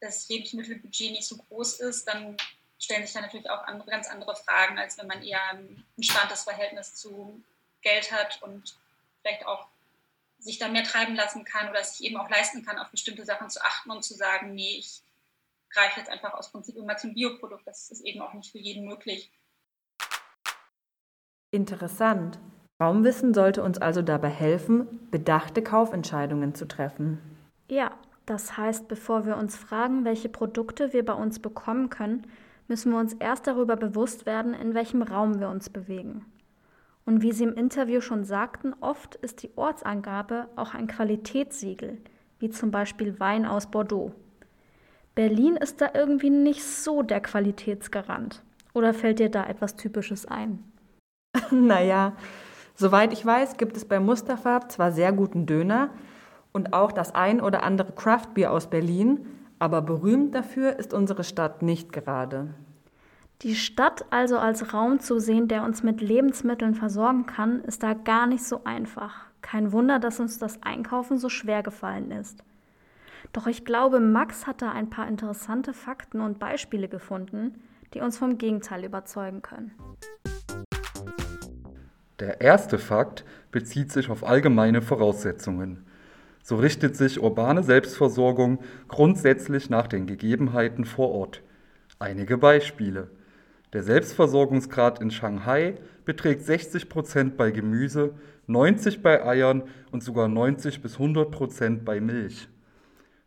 das 0.00 0.28
Lebensmittelbudget 0.28 1.12
nicht 1.12 1.26
so 1.26 1.36
groß 1.36 1.80
ist, 1.80 2.06
dann 2.06 2.36
stellen 2.80 3.04
sich 3.04 3.12
da 3.12 3.20
natürlich 3.20 3.48
auch 3.48 3.62
andere, 3.64 3.90
ganz 3.90 4.08
andere 4.08 4.34
Fragen, 4.34 4.78
als 4.78 4.98
wenn 4.98 5.06
man 5.06 5.22
eher 5.22 5.42
ein 5.50 5.84
entspanntes 5.96 6.44
Verhältnis 6.44 6.94
zu 6.94 7.40
Geld 7.82 8.10
hat 8.10 8.42
und 8.42 8.76
vielleicht 9.20 9.46
auch 9.46 9.68
sich 10.38 10.58
da 10.58 10.68
mehr 10.68 10.84
treiben 10.84 11.14
lassen 11.14 11.44
kann 11.44 11.68
oder 11.68 11.84
sich 11.84 12.06
eben 12.06 12.16
auch 12.16 12.30
leisten 12.30 12.64
kann, 12.64 12.78
auf 12.78 12.90
bestimmte 12.90 13.24
Sachen 13.24 13.50
zu 13.50 13.62
achten 13.62 13.90
und 13.90 14.02
zu 14.02 14.14
sagen, 14.14 14.54
nee, 14.54 14.78
ich 14.78 15.02
greife 15.68 16.00
jetzt 16.00 16.10
einfach 16.10 16.32
aus 16.32 16.50
Prinzip 16.50 16.76
immer 16.76 16.96
zum 16.96 17.14
Bioprodukt. 17.14 17.66
Das 17.66 17.90
ist 17.90 18.00
eben 18.00 18.22
auch 18.22 18.32
nicht 18.32 18.50
für 18.50 18.58
jeden 18.58 18.86
möglich. 18.86 19.30
Interessant. 21.52 22.38
Raumwissen 22.80 23.34
sollte 23.34 23.62
uns 23.62 23.78
also 23.78 24.00
dabei 24.00 24.30
helfen, 24.30 25.10
bedachte 25.10 25.62
Kaufentscheidungen 25.62 26.54
zu 26.54 26.66
treffen. 26.66 27.20
Ja, 27.68 27.98
das 28.24 28.56
heißt, 28.56 28.88
bevor 28.88 29.26
wir 29.26 29.36
uns 29.36 29.56
fragen, 29.56 30.04
welche 30.04 30.30
Produkte 30.30 30.94
wir 30.94 31.04
bei 31.04 31.12
uns 31.12 31.40
bekommen 31.40 31.90
können, 31.90 32.26
müssen 32.70 32.92
wir 32.92 32.98
uns 32.98 33.12
erst 33.12 33.46
darüber 33.46 33.76
bewusst 33.76 34.24
werden, 34.24 34.54
in 34.54 34.74
welchem 34.74 35.02
Raum 35.02 35.40
wir 35.40 35.50
uns 35.50 35.68
bewegen. 35.68 36.24
Und 37.04 37.20
wie 37.20 37.32
Sie 37.32 37.44
im 37.44 37.54
Interview 37.54 38.00
schon 38.00 38.24
sagten, 38.24 38.74
oft 38.80 39.16
ist 39.16 39.42
die 39.42 39.50
Ortsangabe 39.56 40.48
auch 40.56 40.72
ein 40.74 40.86
Qualitätssiegel, 40.86 41.98
wie 42.38 42.48
zum 42.48 42.70
Beispiel 42.70 43.20
Wein 43.20 43.44
aus 43.44 43.70
Bordeaux. 43.70 44.12
Berlin 45.14 45.56
ist 45.56 45.82
da 45.82 45.90
irgendwie 45.92 46.30
nicht 46.30 46.64
so 46.64 47.02
der 47.02 47.20
Qualitätsgarant. 47.20 48.42
Oder 48.72 48.94
fällt 48.94 49.18
dir 49.18 49.28
da 49.28 49.44
etwas 49.46 49.76
Typisches 49.76 50.24
ein? 50.24 50.62
naja, 51.50 52.16
soweit 52.74 53.12
ich 53.12 53.26
weiß, 53.26 53.56
gibt 53.56 53.76
es 53.76 53.84
bei 53.84 54.00
Mustafa 54.00 54.68
zwar 54.68 54.92
sehr 54.92 55.12
guten 55.12 55.44
Döner, 55.44 55.90
und 56.52 56.72
auch 56.72 56.92
das 56.92 57.14
ein 57.14 57.40
oder 57.40 57.62
andere 57.62 57.92
Craftbier 57.92 58.52
aus 58.52 58.68
Berlin, 58.68 59.26
aber 59.60 59.82
berühmt 59.82 60.34
dafür 60.34 60.78
ist 60.78 60.92
unsere 60.94 61.22
Stadt 61.22 61.62
nicht 61.62 61.92
gerade. 61.92 62.54
Die 63.42 63.54
Stadt 63.54 64.06
also 64.10 64.38
als 64.38 64.74
Raum 64.74 65.00
zu 65.00 65.20
sehen, 65.20 65.48
der 65.48 65.64
uns 65.64 65.82
mit 65.82 66.00
Lebensmitteln 66.00 66.74
versorgen 66.74 67.26
kann, 67.26 67.60
ist 67.60 67.82
da 67.82 67.94
gar 67.94 68.26
nicht 68.26 68.42
so 68.42 68.64
einfach. 68.64 69.26
Kein 69.42 69.70
Wunder, 69.72 69.98
dass 69.98 70.18
uns 70.18 70.38
das 70.38 70.62
Einkaufen 70.62 71.18
so 71.18 71.28
schwer 71.28 71.62
gefallen 71.62 72.10
ist. 72.10 72.42
Doch 73.32 73.46
ich 73.46 73.64
glaube, 73.64 74.00
Max 74.00 74.46
hat 74.46 74.62
da 74.62 74.72
ein 74.72 74.90
paar 74.90 75.06
interessante 75.06 75.74
Fakten 75.74 76.20
und 76.20 76.38
Beispiele 76.38 76.88
gefunden, 76.88 77.62
die 77.92 78.00
uns 78.00 78.18
vom 78.18 78.38
Gegenteil 78.38 78.84
überzeugen 78.84 79.42
können. 79.42 79.72
Der 82.18 82.40
erste 82.40 82.78
Fakt 82.78 83.24
bezieht 83.50 83.92
sich 83.92 84.10
auf 84.10 84.24
allgemeine 84.24 84.82
Voraussetzungen. 84.82 85.86
So 86.42 86.56
richtet 86.56 86.96
sich 86.96 87.20
urbane 87.20 87.62
Selbstversorgung 87.62 88.60
grundsätzlich 88.88 89.70
nach 89.70 89.86
den 89.86 90.06
Gegebenheiten 90.06 90.84
vor 90.84 91.10
Ort. 91.10 91.42
Einige 91.98 92.38
Beispiele. 92.38 93.10
Der 93.72 93.82
Selbstversorgungsgrad 93.82 95.00
in 95.00 95.10
Shanghai 95.10 95.76
beträgt 96.04 96.42
60 96.42 96.88
Prozent 96.88 97.36
bei 97.36 97.50
Gemüse, 97.50 98.14
90 98.46 99.02
bei 99.02 99.24
Eiern 99.24 99.62
und 99.92 100.02
sogar 100.02 100.26
90 100.26 100.82
bis 100.82 100.94
100 100.94 101.30
Prozent 101.30 101.84
bei 101.84 102.00
Milch. 102.00 102.48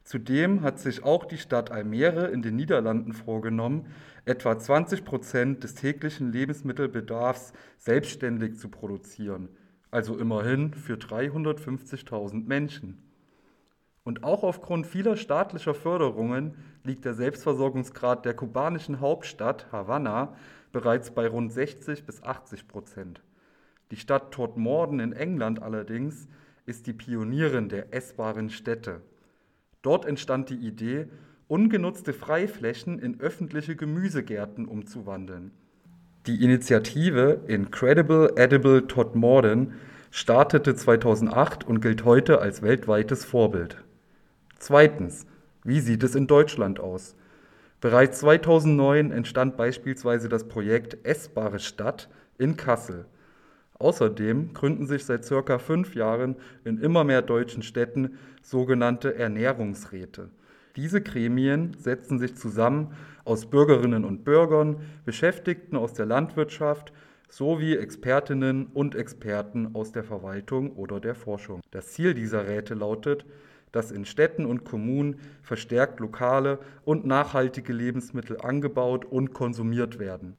Zudem 0.03 0.63
hat 0.63 0.79
sich 0.79 1.03
auch 1.03 1.23
die 1.23 1.37
Stadt 1.37 1.71
Almere 1.71 2.27
in 2.27 2.41
den 2.41 2.57
Niederlanden 2.57 3.13
vorgenommen, 3.13 3.85
etwa 4.25 4.57
20 4.59 5.05
Prozent 5.05 5.63
des 5.63 5.75
täglichen 5.75 6.31
Lebensmittelbedarfs 6.33 7.53
selbstständig 7.77 8.57
zu 8.57 8.67
produzieren, 8.67 9.47
also 9.93 10.17
immerhin 10.17 10.73
für 10.73 10.95
350.000 10.95 12.45
Menschen. 12.47 12.97
Und 14.03 14.23
auch 14.23 14.43
aufgrund 14.43 14.87
vieler 14.87 15.15
staatlicher 15.15 15.75
Förderungen 15.75 16.55
liegt 16.83 17.05
der 17.05 17.13
Selbstversorgungsgrad 17.13 18.25
der 18.25 18.33
kubanischen 18.33 18.99
Hauptstadt 18.99 19.71
Havanna 19.71 20.35
bereits 20.71 21.11
bei 21.11 21.27
rund 21.27 21.53
60 21.53 22.05
bis 22.05 22.23
80 22.23 22.67
Prozent. 22.67 23.21
Die 23.91 23.95
Stadt 23.95 24.31
Todmorden 24.31 24.99
in 24.99 25.13
England 25.13 25.61
allerdings 25.61 26.27
ist 26.65 26.87
die 26.87 26.93
Pionierin 26.93 27.69
der 27.69 27.93
essbaren 27.93 28.49
Städte. 28.49 29.01
Dort 29.83 30.05
entstand 30.05 30.49
die 30.49 30.55
Idee, 30.55 31.07
ungenutzte 31.47 32.13
Freiflächen 32.13 32.97
in 32.97 33.19
öffentliche 33.19 33.75
Gemüsegärten 33.75 34.65
umzuwandeln. 34.65 35.51
Die 36.25 36.41
Initiative 36.41 37.41
Incredible 37.47 38.31
Edible 38.37 38.87
Todmorden 38.87 39.73
startete 40.09 40.73
2008 40.73 41.67
und 41.67 41.81
gilt 41.81 42.05
heute 42.05 42.39
als 42.39 42.61
weltweites 42.61 43.25
Vorbild. 43.25 43.83
Zweitens, 44.57 45.25
wie 45.65 45.81
sieht 45.81 46.01
es 46.01 46.15
in 46.15 46.27
Deutschland 46.27 46.79
aus? 46.79 47.17
Bereits 47.81 48.19
2009 48.19 49.11
entstand 49.11 49.57
beispielsweise 49.57 50.29
das 50.29 50.47
Projekt 50.47 51.05
Essbare 51.05 51.59
Stadt 51.59 52.07
in 52.37 52.55
Kassel. 52.55 53.03
Außerdem 53.77 54.53
gründen 54.53 54.87
sich 54.87 55.03
seit 55.03 55.25
circa 55.25 55.59
fünf 55.59 55.93
Jahren 55.93 56.37
in 56.63 56.79
immer 56.79 57.03
mehr 57.03 57.21
deutschen 57.21 57.63
Städten 57.63 58.17
sogenannte 58.41 59.15
Ernährungsräte. 59.15 60.29
Diese 60.75 61.01
Gremien 61.01 61.75
setzen 61.77 62.17
sich 62.17 62.35
zusammen 62.35 62.93
aus 63.25 63.45
Bürgerinnen 63.45 64.05
und 64.05 64.23
Bürgern, 64.23 64.77
Beschäftigten 65.05 65.75
aus 65.75 65.93
der 65.93 66.07
Landwirtschaft 66.07 66.91
sowie 67.29 67.75
Expertinnen 67.75 68.67
und 68.67 68.95
Experten 68.95 69.75
aus 69.75 69.91
der 69.91 70.03
Verwaltung 70.03 70.71
oder 70.75 70.99
der 70.99 71.15
Forschung. 71.15 71.61
Das 71.71 71.89
Ziel 71.93 72.13
dieser 72.13 72.47
Räte 72.47 72.73
lautet, 72.73 73.25
dass 73.71 73.91
in 73.91 74.05
Städten 74.05 74.45
und 74.45 74.65
Kommunen 74.65 75.19
verstärkt 75.41 75.99
lokale 75.99 76.59
und 76.85 77.05
nachhaltige 77.05 77.73
Lebensmittel 77.73 78.39
angebaut 78.39 79.05
und 79.05 79.33
konsumiert 79.33 79.99
werden. 79.99 80.37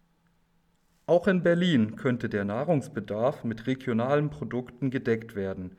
Auch 1.07 1.29
in 1.29 1.43
Berlin 1.43 1.97
könnte 1.97 2.29
der 2.29 2.45
Nahrungsbedarf 2.45 3.45
mit 3.45 3.67
regionalen 3.67 4.31
Produkten 4.31 4.91
gedeckt 4.91 5.35
werden, 5.35 5.77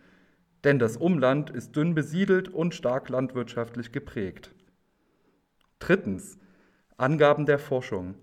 denn 0.66 0.80
das 0.80 0.98
Umland 0.98 1.52
ist 1.52 1.76
dünn 1.76 1.94
besiedelt 1.94 2.50
und 2.50 2.74
stark 2.74 3.08
landwirtschaftlich 3.10 3.92
geprägt. 3.92 4.54
Drittens. 5.80 6.40
Angaben 6.98 7.46
der 7.46 7.60
Forschung. 7.60 8.16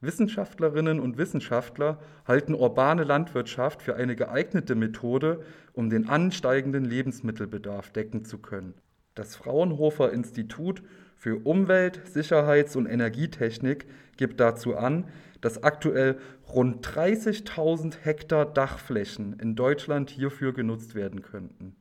Wissenschaftlerinnen 0.00 0.98
und 0.98 1.18
Wissenschaftler 1.18 2.00
halten 2.26 2.54
urbane 2.54 3.04
Landwirtschaft 3.04 3.82
für 3.82 3.94
eine 3.96 4.16
geeignete 4.16 4.74
Methode, 4.74 5.44
um 5.72 5.90
den 5.90 6.08
ansteigenden 6.08 6.84
Lebensmittelbedarf 6.84 7.90
decken 7.90 8.24
zu 8.24 8.38
können. 8.38 8.74
Das 9.14 9.36
Fraunhofer 9.36 10.12
Institut 10.12 10.82
für 11.18 11.44
Umwelt, 11.44 12.00
Sicherheits- 12.06 12.76
und 12.76 12.86
Energietechnik 12.86 13.86
gibt 14.16 14.38
dazu 14.38 14.76
an, 14.76 15.04
dass 15.40 15.64
aktuell 15.64 16.18
rund 16.48 16.86
30.000 16.86 17.96
Hektar 18.02 18.46
Dachflächen 18.46 19.36
in 19.40 19.56
Deutschland 19.56 20.10
hierfür 20.10 20.52
genutzt 20.54 20.94
werden 20.94 21.22
könnten. 21.22 21.74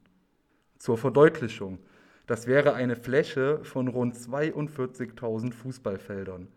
Zur 0.80 0.98
Verdeutlichung, 0.98 1.78
das 2.26 2.48
wäre 2.48 2.74
eine 2.74 2.96
Fläche 2.96 3.64
von 3.64 3.88
rund 3.88 4.16
42.000 4.16 5.54
Fußballfeldern. 5.54 6.48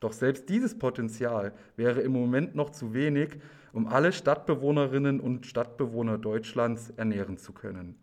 Doch 0.00 0.12
selbst 0.12 0.48
dieses 0.48 0.76
Potenzial 0.76 1.52
wäre 1.76 2.00
im 2.00 2.12
Moment 2.12 2.56
noch 2.56 2.70
zu 2.70 2.92
wenig, 2.92 3.38
um 3.72 3.86
alle 3.86 4.12
Stadtbewohnerinnen 4.12 5.20
und 5.20 5.46
Stadtbewohner 5.46 6.18
Deutschlands 6.18 6.90
ernähren 6.96 7.38
zu 7.38 7.52
können. 7.52 7.96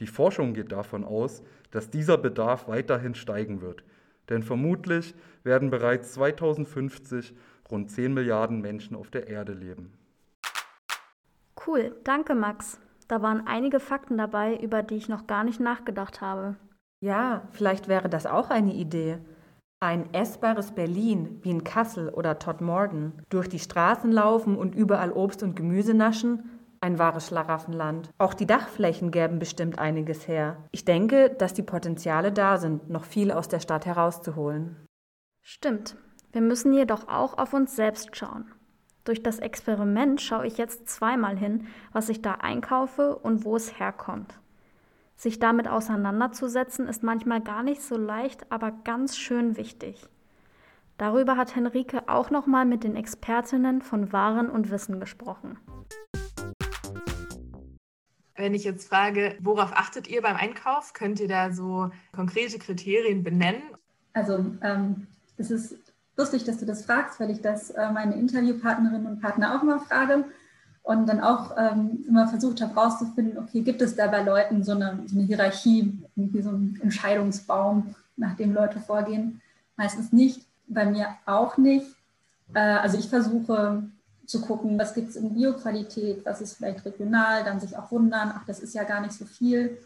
Die 0.00 0.06
Forschung 0.06 0.52
geht 0.52 0.72
davon 0.72 1.04
aus, 1.04 1.42
dass 1.70 1.90
dieser 1.90 2.18
Bedarf 2.18 2.68
weiterhin 2.68 3.14
steigen 3.14 3.60
wird, 3.60 3.84
denn 4.28 4.42
vermutlich 4.42 5.14
werden 5.42 5.70
bereits 5.70 6.12
2050 6.14 7.34
rund 7.70 7.90
10 7.90 8.12
Milliarden 8.12 8.60
Menschen 8.60 8.96
auf 8.96 9.10
der 9.10 9.28
Erde 9.28 9.52
leben. 9.52 9.92
Cool, 11.66 11.96
danke 12.04 12.34
Max. 12.34 12.78
Da 13.08 13.22
waren 13.22 13.46
einige 13.46 13.80
Fakten 13.80 14.18
dabei, 14.18 14.56
über 14.56 14.82
die 14.82 14.96
ich 14.96 15.08
noch 15.08 15.26
gar 15.26 15.44
nicht 15.44 15.60
nachgedacht 15.60 16.20
habe. 16.20 16.56
Ja, 17.00 17.42
vielleicht 17.52 17.88
wäre 17.88 18.08
das 18.08 18.26
auch 18.26 18.50
eine 18.50 18.74
Idee. 18.74 19.18
Ein 19.80 20.12
essbares 20.14 20.72
Berlin 20.72 21.38
wie 21.42 21.50
in 21.50 21.62
Kassel 21.62 22.08
oder 22.08 22.38
Todmorden, 22.38 23.12
durch 23.28 23.48
die 23.48 23.58
Straßen 23.58 24.10
laufen 24.10 24.56
und 24.56 24.74
überall 24.74 25.12
Obst 25.12 25.42
und 25.42 25.54
Gemüse 25.54 25.94
naschen, 25.94 26.55
ein 26.80 26.98
wahres 26.98 27.28
Schlaraffenland. 27.28 28.10
Auch 28.18 28.34
die 28.34 28.46
Dachflächen 28.46 29.10
gäben 29.10 29.38
bestimmt 29.38 29.78
einiges 29.78 30.28
her. 30.28 30.56
Ich 30.72 30.84
denke, 30.84 31.30
dass 31.30 31.54
die 31.54 31.62
Potenziale 31.62 32.32
da 32.32 32.56
sind, 32.58 32.90
noch 32.90 33.04
viel 33.04 33.30
aus 33.32 33.48
der 33.48 33.60
Stadt 33.60 33.86
herauszuholen. 33.86 34.76
Stimmt. 35.42 35.96
Wir 36.32 36.40
müssen 36.40 36.72
jedoch 36.72 37.08
auch 37.08 37.38
auf 37.38 37.54
uns 37.54 37.76
selbst 37.76 38.16
schauen. 38.16 38.52
Durch 39.04 39.22
das 39.22 39.38
Experiment 39.38 40.20
schaue 40.20 40.46
ich 40.46 40.58
jetzt 40.58 40.88
zweimal 40.88 41.36
hin, 41.36 41.68
was 41.92 42.08
ich 42.08 42.22
da 42.22 42.32
einkaufe 42.34 43.16
und 43.16 43.44
wo 43.44 43.54
es 43.56 43.78
herkommt. 43.78 44.38
Sich 45.14 45.38
damit 45.38 45.68
auseinanderzusetzen 45.68 46.88
ist 46.88 47.02
manchmal 47.02 47.40
gar 47.40 47.62
nicht 47.62 47.80
so 47.80 47.96
leicht, 47.96 48.50
aber 48.52 48.70
ganz 48.70 49.16
schön 49.16 49.56
wichtig. 49.56 50.08
Darüber 50.98 51.36
hat 51.36 51.54
Henrike 51.54 52.08
auch 52.08 52.30
nochmal 52.30 52.64
mit 52.64 52.84
den 52.84 52.96
Expertinnen 52.96 53.80
von 53.80 54.12
Waren 54.12 54.50
und 54.50 54.70
Wissen 54.70 54.98
gesprochen. 54.98 55.58
Wenn 58.36 58.54
ich 58.54 58.64
jetzt 58.64 58.88
frage, 58.88 59.36
worauf 59.40 59.72
achtet 59.72 60.08
ihr 60.08 60.22
beim 60.22 60.36
Einkauf, 60.36 60.92
könnt 60.92 61.20
ihr 61.20 61.28
da 61.28 61.52
so 61.52 61.90
konkrete 62.12 62.58
Kriterien 62.58 63.22
benennen? 63.22 63.62
Also 64.12 64.44
ähm, 64.62 65.06
es 65.36 65.50
ist 65.50 65.76
lustig, 66.16 66.44
dass 66.44 66.58
du 66.58 66.66
das 66.66 66.84
fragst, 66.84 67.20
weil 67.20 67.30
ich 67.30 67.40
das 67.40 67.70
äh, 67.70 67.90
meine 67.90 68.14
Interviewpartnerinnen 68.14 69.06
und 69.06 69.20
Partner 69.20 69.56
auch 69.56 69.62
immer 69.62 69.80
frage 69.80 70.24
und 70.82 71.08
dann 71.08 71.20
auch 71.20 71.56
ähm, 71.58 72.04
immer 72.06 72.28
versucht 72.28 72.60
habe 72.60 72.74
herauszufinden, 72.74 73.38
okay, 73.38 73.60
gibt 73.60 73.82
es 73.82 73.96
da 73.96 74.06
bei 74.06 74.22
Leuten 74.22 74.62
so 74.62 74.72
eine, 74.72 75.02
so 75.06 75.16
eine 75.16 75.26
Hierarchie, 75.26 75.98
irgendwie 76.14 76.42
so 76.42 76.50
einen 76.50 76.78
Entscheidungsbaum, 76.82 77.94
nach 78.16 78.36
dem 78.36 78.54
Leute 78.54 78.80
vorgehen? 78.80 79.40
Meistens 79.76 80.12
nicht, 80.12 80.46
bei 80.68 80.86
mir 80.86 81.08
auch 81.26 81.58
nicht. 81.58 81.86
Äh, 82.54 82.60
also 82.60 82.98
ich 82.98 83.08
versuche 83.08 83.82
zu 84.26 84.40
gucken, 84.40 84.78
was 84.78 84.94
gibt 84.94 85.10
es 85.10 85.16
in 85.16 85.34
Bioqualität, 85.34 86.24
was 86.24 86.40
ist 86.40 86.54
vielleicht 86.54 86.84
regional, 86.84 87.44
dann 87.44 87.60
sich 87.60 87.76
auch 87.76 87.90
wundern, 87.90 88.32
ach, 88.34 88.44
das 88.46 88.60
ist 88.60 88.74
ja 88.74 88.84
gar 88.84 89.00
nicht 89.00 89.12
so 89.12 89.24
viel. 89.24 89.78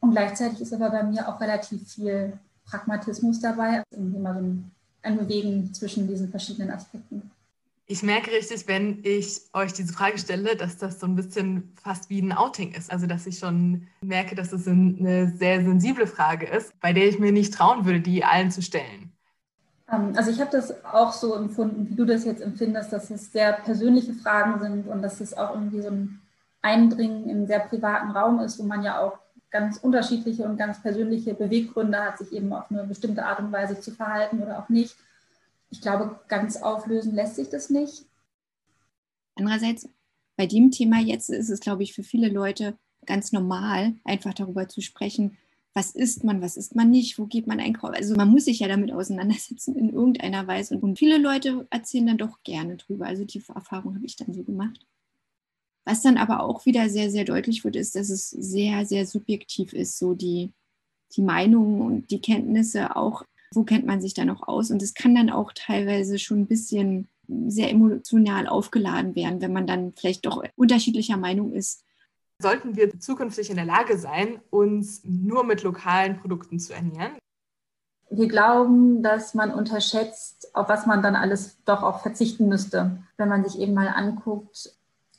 Und 0.00 0.12
gleichzeitig 0.12 0.60
ist 0.60 0.72
aber 0.72 0.90
bei 0.90 1.02
mir 1.02 1.28
auch 1.28 1.40
relativ 1.40 1.88
viel 1.88 2.38
Pragmatismus 2.64 3.40
dabei, 3.40 3.82
also 3.90 4.16
immer 4.16 4.34
so 4.34 4.40
ein 4.40 4.70
ein 5.06 5.18
Bewegen 5.18 5.72
zwischen 5.72 6.08
diesen 6.08 6.28
verschiedenen 6.28 6.70
Aspekten. 6.70 7.30
Ich 7.88 8.02
merke 8.02 8.32
richtig, 8.32 8.66
wenn 8.66 8.98
ich 9.04 9.42
euch 9.52 9.72
diese 9.72 9.92
Frage 9.92 10.18
stelle, 10.18 10.56
dass 10.56 10.76
das 10.76 10.98
so 10.98 11.06
ein 11.06 11.14
bisschen 11.14 11.72
fast 11.80 12.10
wie 12.10 12.20
ein 12.20 12.32
Outing 12.32 12.72
ist. 12.72 12.90
Also, 12.90 13.06
dass 13.06 13.28
ich 13.28 13.38
schon 13.38 13.86
merke, 14.00 14.34
dass 14.34 14.52
es 14.52 14.66
eine 14.66 15.32
sehr 15.36 15.62
sensible 15.62 16.08
Frage 16.08 16.46
ist, 16.46 16.78
bei 16.80 16.92
der 16.92 17.08
ich 17.08 17.20
mir 17.20 17.30
nicht 17.30 17.54
trauen 17.54 17.84
würde, 17.84 18.00
die 18.00 18.24
allen 18.24 18.50
zu 18.50 18.60
stellen. 18.60 19.12
Ähm, 19.90 20.12
also, 20.16 20.30
ich 20.30 20.40
habe 20.40 20.50
das 20.50 20.84
auch 20.84 21.12
so 21.12 21.34
empfunden, 21.34 21.88
wie 21.88 21.94
du 21.94 22.04
das 22.04 22.24
jetzt 22.24 22.42
empfindest, 22.42 22.92
dass 22.92 23.10
es 23.10 23.32
sehr 23.32 23.52
persönliche 23.52 24.14
Fragen 24.14 24.60
sind 24.60 24.88
und 24.88 25.02
dass 25.02 25.20
es 25.20 25.36
auch 25.36 25.54
irgendwie 25.54 25.82
so 25.82 25.88
ein 25.88 26.20
Eindringen 26.62 27.24
in 27.24 27.36
einen 27.36 27.46
sehr 27.46 27.60
privaten 27.60 28.10
Raum 28.10 28.40
ist, 28.40 28.58
wo 28.58 28.64
man 28.64 28.82
ja 28.82 29.00
auch 29.00 29.18
ganz 29.50 29.78
unterschiedliche 29.78 30.44
und 30.44 30.56
ganz 30.56 30.82
persönliche 30.82 31.34
Beweggründe 31.34 31.98
hat, 31.98 32.18
sich 32.18 32.32
eben 32.32 32.52
auf 32.52 32.70
eine 32.70 32.84
bestimmte 32.84 33.24
Art 33.24 33.38
und 33.38 33.52
Weise 33.52 33.80
zu 33.80 33.92
verhalten 33.92 34.42
oder 34.42 34.58
auch 34.58 34.68
nicht. 34.68 34.96
Ich 35.70 35.80
glaube, 35.80 36.18
ganz 36.28 36.56
auflösen 36.56 37.14
lässt 37.14 37.36
sich 37.36 37.48
das 37.48 37.70
nicht. 37.70 38.04
Andererseits, 39.36 39.88
bei 40.36 40.46
dem 40.46 40.70
Thema 40.70 41.00
jetzt 41.00 41.30
ist 41.30 41.48
es, 41.48 41.60
glaube 41.60 41.82
ich, 41.82 41.94
für 41.94 42.02
viele 42.02 42.28
Leute 42.28 42.76
ganz 43.06 43.32
normal, 43.32 43.94
einfach 44.04 44.34
darüber 44.34 44.68
zu 44.68 44.80
sprechen, 44.80 45.38
was 45.76 45.90
isst 45.90 46.24
man, 46.24 46.40
was 46.40 46.56
isst 46.56 46.74
man 46.74 46.90
nicht, 46.90 47.18
wo 47.18 47.26
geht 47.26 47.46
man 47.46 47.60
einkaufen. 47.60 47.96
Also 47.96 48.16
man 48.16 48.30
muss 48.30 48.46
sich 48.46 48.60
ja 48.60 48.66
damit 48.66 48.90
auseinandersetzen 48.92 49.76
in 49.76 49.90
irgendeiner 49.90 50.46
Weise. 50.46 50.78
Und 50.78 50.98
viele 50.98 51.18
Leute 51.18 51.66
erzählen 51.68 52.06
dann 52.06 52.16
doch 52.16 52.42
gerne 52.44 52.78
drüber. 52.78 53.04
Also 53.04 53.26
die 53.26 53.42
Erfahrung 53.54 53.94
habe 53.94 54.06
ich 54.06 54.16
dann 54.16 54.32
so 54.32 54.42
gemacht. 54.42 54.86
Was 55.84 56.00
dann 56.00 56.16
aber 56.16 56.42
auch 56.42 56.64
wieder 56.64 56.88
sehr, 56.88 57.10
sehr 57.10 57.26
deutlich 57.26 57.62
wird, 57.62 57.76
ist, 57.76 57.94
dass 57.94 58.08
es 58.08 58.30
sehr, 58.30 58.86
sehr 58.86 59.06
subjektiv 59.06 59.74
ist, 59.74 59.98
so 59.98 60.14
die, 60.14 60.54
die 61.14 61.20
Meinungen 61.20 61.82
und 61.82 62.10
die 62.10 62.22
Kenntnisse 62.22 62.96
auch, 62.96 63.24
wo 63.52 63.62
kennt 63.62 63.84
man 63.84 64.00
sich 64.00 64.14
da 64.14 64.24
noch 64.24 64.48
aus? 64.48 64.70
Und 64.70 64.80
es 64.82 64.94
kann 64.94 65.14
dann 65.14 65.28
auch 65.28 65.52
teilweise 65.54 66.18
schon 66.18 66.40
ein 66.40 66.46
bisschen 66.46 67.06
sehr 67.48 67.70
emotional 67.70 68.46
aufgeladen 68.46 69.14
werden, 69.14 69.42
wenn 69.42 69.52
man 69.52 69.66
dann 69.66 69.92
vielleicht 69.94 70.24
doch 70.24 70.42
unterschiedlicher 70.56 71.18
Meinung 71.18 71.52
ist. 71.52 71.84
Sollten 72.40 72.76
wir 72.76 72.98
zukünftig 73.00 73.50
in 73.50 73.56
der 73.56 73.64
Lage 73.64 73.96
sein, 73.96 74.40
uns 74.50 75.02
nur 75.04 75.44
mit 75.44 75.62
lokalen 75.62 76.18
Produkten 76.20 76.58
zu 76.58 76.74
ernähren? 76.74 77.16
Wir 78.10 78.28
glauben, 78.28 79.02
dass 79.02 79.34
man 79.34 79.52
unterschätzt, 79.52 80.54
auf 80.54 80.68
was 80.68 80.86
man 80.86 81.02
dann 81.02 81.16
alles 81.16 81.62
doch 81.64 81.82
auch 81.82 82.02
verzichten 82.02 82.48
müsste, 82.48 83.02
wenn 83.16 83.28
man 83.28 83.42
sich 83.44 83.58
eben 83.58 83.74
mal 83.74 83.88
anguckt, 83.88 84.70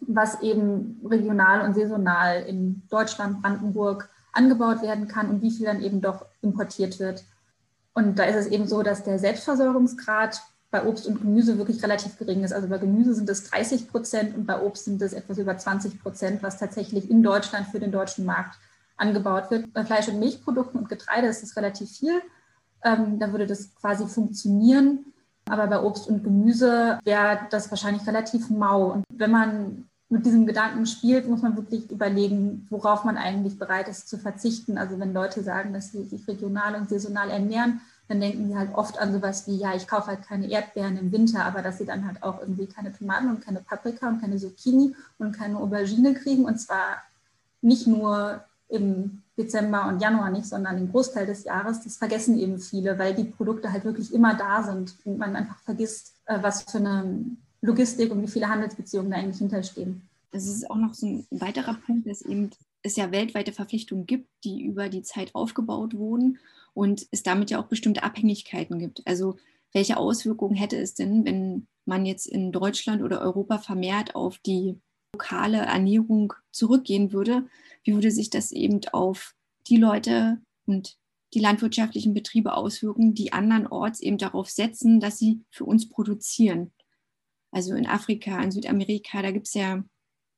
was 0.02 0.42
eben 0.42 1.02
regional 1.04 1.62
und 1.62 1.74
saisonal 1.74 2.44
in 2.44 2.84
Deutschland, 2.90 3.42
Brandenburg 3.42 4.10
angebaut 4.32 4.84
werden 4.84 5.08
kann 5.08 5.30
und 5.30 5.42
wie 5.42 5.52
viel 5.52 5.66
dann 5.66 5.82
eben 5.82 6.02
doch 6.02 6.26
importiert 6.42 7.00
wird. 7.00 7.26
Und 7.94 8.20
da 8.20 8.26
ist 8.26 8.36
es 8.36 8.48
eben 8.48 8.68
so, 8.68 8.84
dass 8.84 9.04
der 9.04 9.18
Selbstversorgungsgrad 9.18 10.42
bei 10.70 10.86
Obst 10.86 11.08
und 11.08 11.22
Gemüse 11.22 11.58
wirklich 11.58 11.82
relativ 11.82 12.18
gering 12.18 12.44
ist. 12.44 12.52
Also 12.52 12.68
bei 12.68 12.78
Gemüse 12.78 13.14
sind 13.14 13.30
es 13.30 13.50
30 13.50 13.90
Prozent 13.90 14.36
und 14.36 14.46
bei 14.46 14.62
Obst 14.62 14.86
sind 14.86 15.02
es 15.02 15.14
etwas 15.14 15.38
über 15.38 15.58
20 15.58 16.02
Prozent, 16.02 16.44
was 16.44 16.58
tatsächlich 16.58 17.10
in 17.10 17.24
Deutschland 17.24 17.68
für 17.68 17.80
den 17.80 17.92
deutschen 17.92 18.26
Markt 18.26 18.58
angebaut 18.98 19.50
wird. 19.50 19.72
Bei 19.74 19.86
Fleisch- 19.86 20.10
und 20.10 20.20
Milchprodukten 20.20 20.80
und 20.80 20.90
Getreide 20.90 21.28
ist 21.28 21.44
es 21.44 21.56
relativ 21.56 21.90
viel. 21.90 22.22
Ähm, 22.84 23.20
da 23.20 23.32
würde 23.32 23.48
das 23.48 23.74
quasi 23.76 24.08
funktionieren. 24.08 25.14
Aber 25.50 25.68
bei 25.68 25.82
Obst 25.82 26.08
und 26.08 26.24
Gemüse 26.24 27.00
wäre 27.04 27.40
das 27.50 27.70
wahrscheinlich 27.72 28.06
relativ 28.06 28.50
mau. 28.50 28.92
Und 28.92 29.06
wenn 29.14 29.32
man 29.32 29.88
mit 30.10 30.26
diesem 30.26 30.46
Gedanken 30.46 30.86
spielt, 30.86 31.28
muss 31.28 31.42
man 31.42 31.56
wirklich 31.56 31.90
überlegen, 31.92 32.66
worauf 32.70 33.04
man 33.04 33.18
eigentlich 33.18 33.58
bereit 33.58 33.88
ist 33.88 34.10
zu 34.10 34.18
verzichten. 34.18 34.78
Also 34.78 35.00
wenn 35.00 35.14
Leute 35.14 35.44
sagen, 35.44 35.74
dass 35.74 35.92
sie 35.92 36.04
sich 36.04 36.28
regional 36.28 36.76
und 36.76 36.90
saisonal 36.90 37.30
ernähren, 37.30 37.82
dann 38.08 38.22
denken 38.22 38.48
sie 38.48 38.58
halt 38.58 38.74
oft 38.74 39.00
an 39.00 39.12
sowas 39.12 39.48
wie, 39.48 39.58
ja, 39.58 39.76
ich 39.76 39.88
kaufe 39.88 40.08
halt 40.08 40.24
keine 40.24 40.50
Erdbeeren 40.50 40.98
im 40.98 41.12
Winter, 41.12 41.44
aber 41.44 41.62
dass 41.62 41.78
sie 41.78 41.86
dann 41.86 42.06
halt 42.06 42.24
auch 42.24 42.40
irgendwie 42.40 42.68
keine 42.68 42.94
Tomaten 42.94 43.30
und 43.30 43.42
keine 43.42 43.60
Paprika 43.60 44.08
und 44.08 44.22
keine 44.22 44.38
Zucchini 44.38 44.96
und 45.18 45.34
keine 45.34 45.58
Aubergine 45.58 46.14
kriegen. 46.14 46.46
Und 46.46 46.60
zwar 46.60 47.02
nicht 47.62 47.86
nur 47.86 48.44
im 48.70 49.22
Dezember 49.38 49.88
und 49.88 50.02
Januar 50.02 50.30
nicht, 50.30 50.48
sondern 50.48 50.78
den 50.78 50.92
Großteil 50.92 51.26
des 51.26 51.44
Jahres. 51.44 51.84
Das 51.84 51.98
vergessen 51.98 52.40
eben 52.40 52.60
viele, 52.60 52.98
weil 52.98 53.14
die 53.14 53.26
Produkte 53.26 53.72
halt 53.72 53.86
wirklich 53.86 54.14
immer 54.14 54.36
da 54.36 54.64
sind 54.64 54.96
und 55.06 55.18
man 55.18 55.36
einfach 55.36 55.60
vergisst, 55.60 56.14
äh, 56.26 56.40
was 56.42 56.64
für 56.64 56.78
eine 56.78 57.26
Logistik 57.62 58.12
und 58.12 58.22
wie 58.22 58.28
viele 58.28 58.50
Handelsbeziehungen 58.50 59.12
da 59.12 59.18
eigentlich 59.18 59.40
hinterstehen. 59.40 60.02
Das 60.32 60.46
ist 60.46 60.70
auch 60.70 60.76
noch 60.76 60.94
so 60.94 61.08
ein 61.08 61.28
weiterer 61.32 61.76
Punkt, 61.86 62.08
dass 62.08 62.22
eben 62.22 62.52
es 62.88 62.96
ja 62.96 63.12
weltweite 63.12 63.54
Verpflichtungen 63.54 64.06
gibt, 64.06 64.30
die 64.44 64.64
über 64.64 64.90
die 64.90 65.04
Zeit 65.04 65.36
aufgebaut 65.36 65.94
wurden 65.94 66.40
und 66.74 67.08
es 67.12 67.24
damit 67.24 67.52
ja 67.52 67.60
auch 67.60 67.68
bestimmte 67.68 68.04
Abhängigkeiten 68.04 68.80
gibt. 68.80 69.06
Also 69.06 69.38
welche 69.74 69.98
Auswirkungen 69.98 70.56
hätte 70.56 70.78
es 70.78 70.96
denn, 70.96 71.26
wenn 71.26 71.68
man 71.86 72.06
jetzt 72.06 72.26
in 72.26 72.52
Deutschland 72.52 73.02
oder 73.02 73.22
Europa 73.22 73.60
vermehrt 73.60 74.16
auf 74.16 74.40
die 74.40 74.80
lokale 75.14 75.58
Ernährung 75.58 76.34
zurückgehen 76.52 77.12
würde? 77.12 77.48
Wie 77.84 77.94
würde 77.94 78.12
sich 78.12 78.30
das 78.30 78.52
eben 78.52 78.82
auf 78.92 79.36
die 79.68 79.78
Leute 79.78 80.40
und 80.66 80.98
die 81.34 81.40
landwirtschaftlichen 81.40 82.14
Betriebe 82.14 82.54
auswirken, 82.56 83.14
die 83.14 83.34
andernorts 83.34 84.00
eben 84.00 84.18
darauf 84.18 84.50
setzen, 84.50 85.00
dass 85.00 85.18
sie 85.18 85.44
für 85.50 85.66
uns 85.66 85.90
produzieren? 85.90 86.72
Also 87.52 87.76
in 87.76 87.88
Afrika, 87.88 88.42
in 88.42 88.52
Südamerika, 88.52 89.22
da 89.22 89.32
gibt 89.32 89.48
es 89.48 89.54
ja 89.54 89.84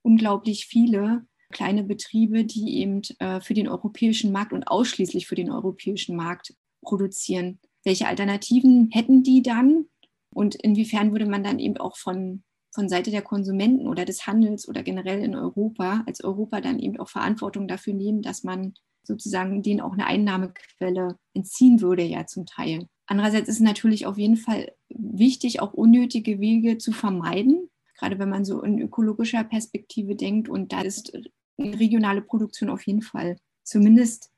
unglaublich 0.02 0.66
viele 0.66 1.26
kleine 1.52 1.84
Betriebe, 1.84 2.46
die 2.46 2.78
eben 2.78 3.02
äh, 3.20 3.42
für 3.42 3.54
den 3.54 3.68
europäischen 3.68 4.32
Markt 4.32 4.54
und 4.54 4.68
ausschließlich 4.68 5.28
für 5.28 5.36
den 5.36 5.52
europäischen 5.52 6.16
Markt 6.16 6.54
produzieren. 6.82 7.60
Welche 7.84 8.08
Alternativen 8.08 8.90
hätten 8.92 9.24
die 9.24 9.42
dann? 9.42 9.86
Und 10.34 10.56
inwiefern 10.56 11.12
würde 11.12 11.26
man 11.26 11.44
dann 11.44 11.60
eben 11.60 11.78
auch 11.78 11.98
von, 11.98 12.44
von 12.74 12.88
Seite 12.88 13.12
der 13.12 13.22
Konsumenten 13.22 13.88
oder 13.88 14.06
des 14.06 14.28
Handels 14.28 14.68
oder 14.68 14.84
generell 14.84 15.24
in 15.24 15.36
Europa, 15.36 16.04
als 16.06 16.24
Europa 16.24 16.62
dann 16.62 16.80
eben 16.80 17.00
auch 17.00 17.10
Verantwortung 17.10 17.68
dafür 17.68 17.94
nehmen, 17.94 18.22
dass 18.22 18.44
man 18.44 18.74
sozusagen 19.04 19.64
denen 19.64 19.82
auch 19.82 19.94
eine 19.94 20.06
Einnahmequelle 20.06 21.18
entziehen 21.34 21.82
würde, 21.82 22.04
ja 22.04 22.28
zum 22.28 22.46
Teil. 22.46 22.88
Andererseits 23.08 23.50
ist 23.50 23.56
es 23.56 23.62
natürlich 23.62 24.06
auf 24.06 24.20
jeden 24.20 24.38
Fall 24.38 24.72
wichtig, 24.88 25.62
auch 25.62 25.74
unnötige 25.74 26.40
Wege 26.40 26.78
zu 26.78 26.92
vermeiden, 26.92 27.70
gerade 27.98 28.20
wenn 28.20 28.30
man 28.30 28.46
so 28.46 28.62
in 28.62 28.80
ökologischer 28.80 29.44
Perspektive 29.44 30.16
denkt. 30.16 30.48
Und 30.48 30.72
da 30.72 30.82
ist 30.82 31.12
regionale 31.60 32.22
Produktion 32.22 32.69
auf 32.69 32.86
jeden 32.88 33.02
Fall 33.02 33.38
zumindest 33.63 34.32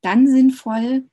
dann 0.00 0.26
sinnvoll, 0.26 1.04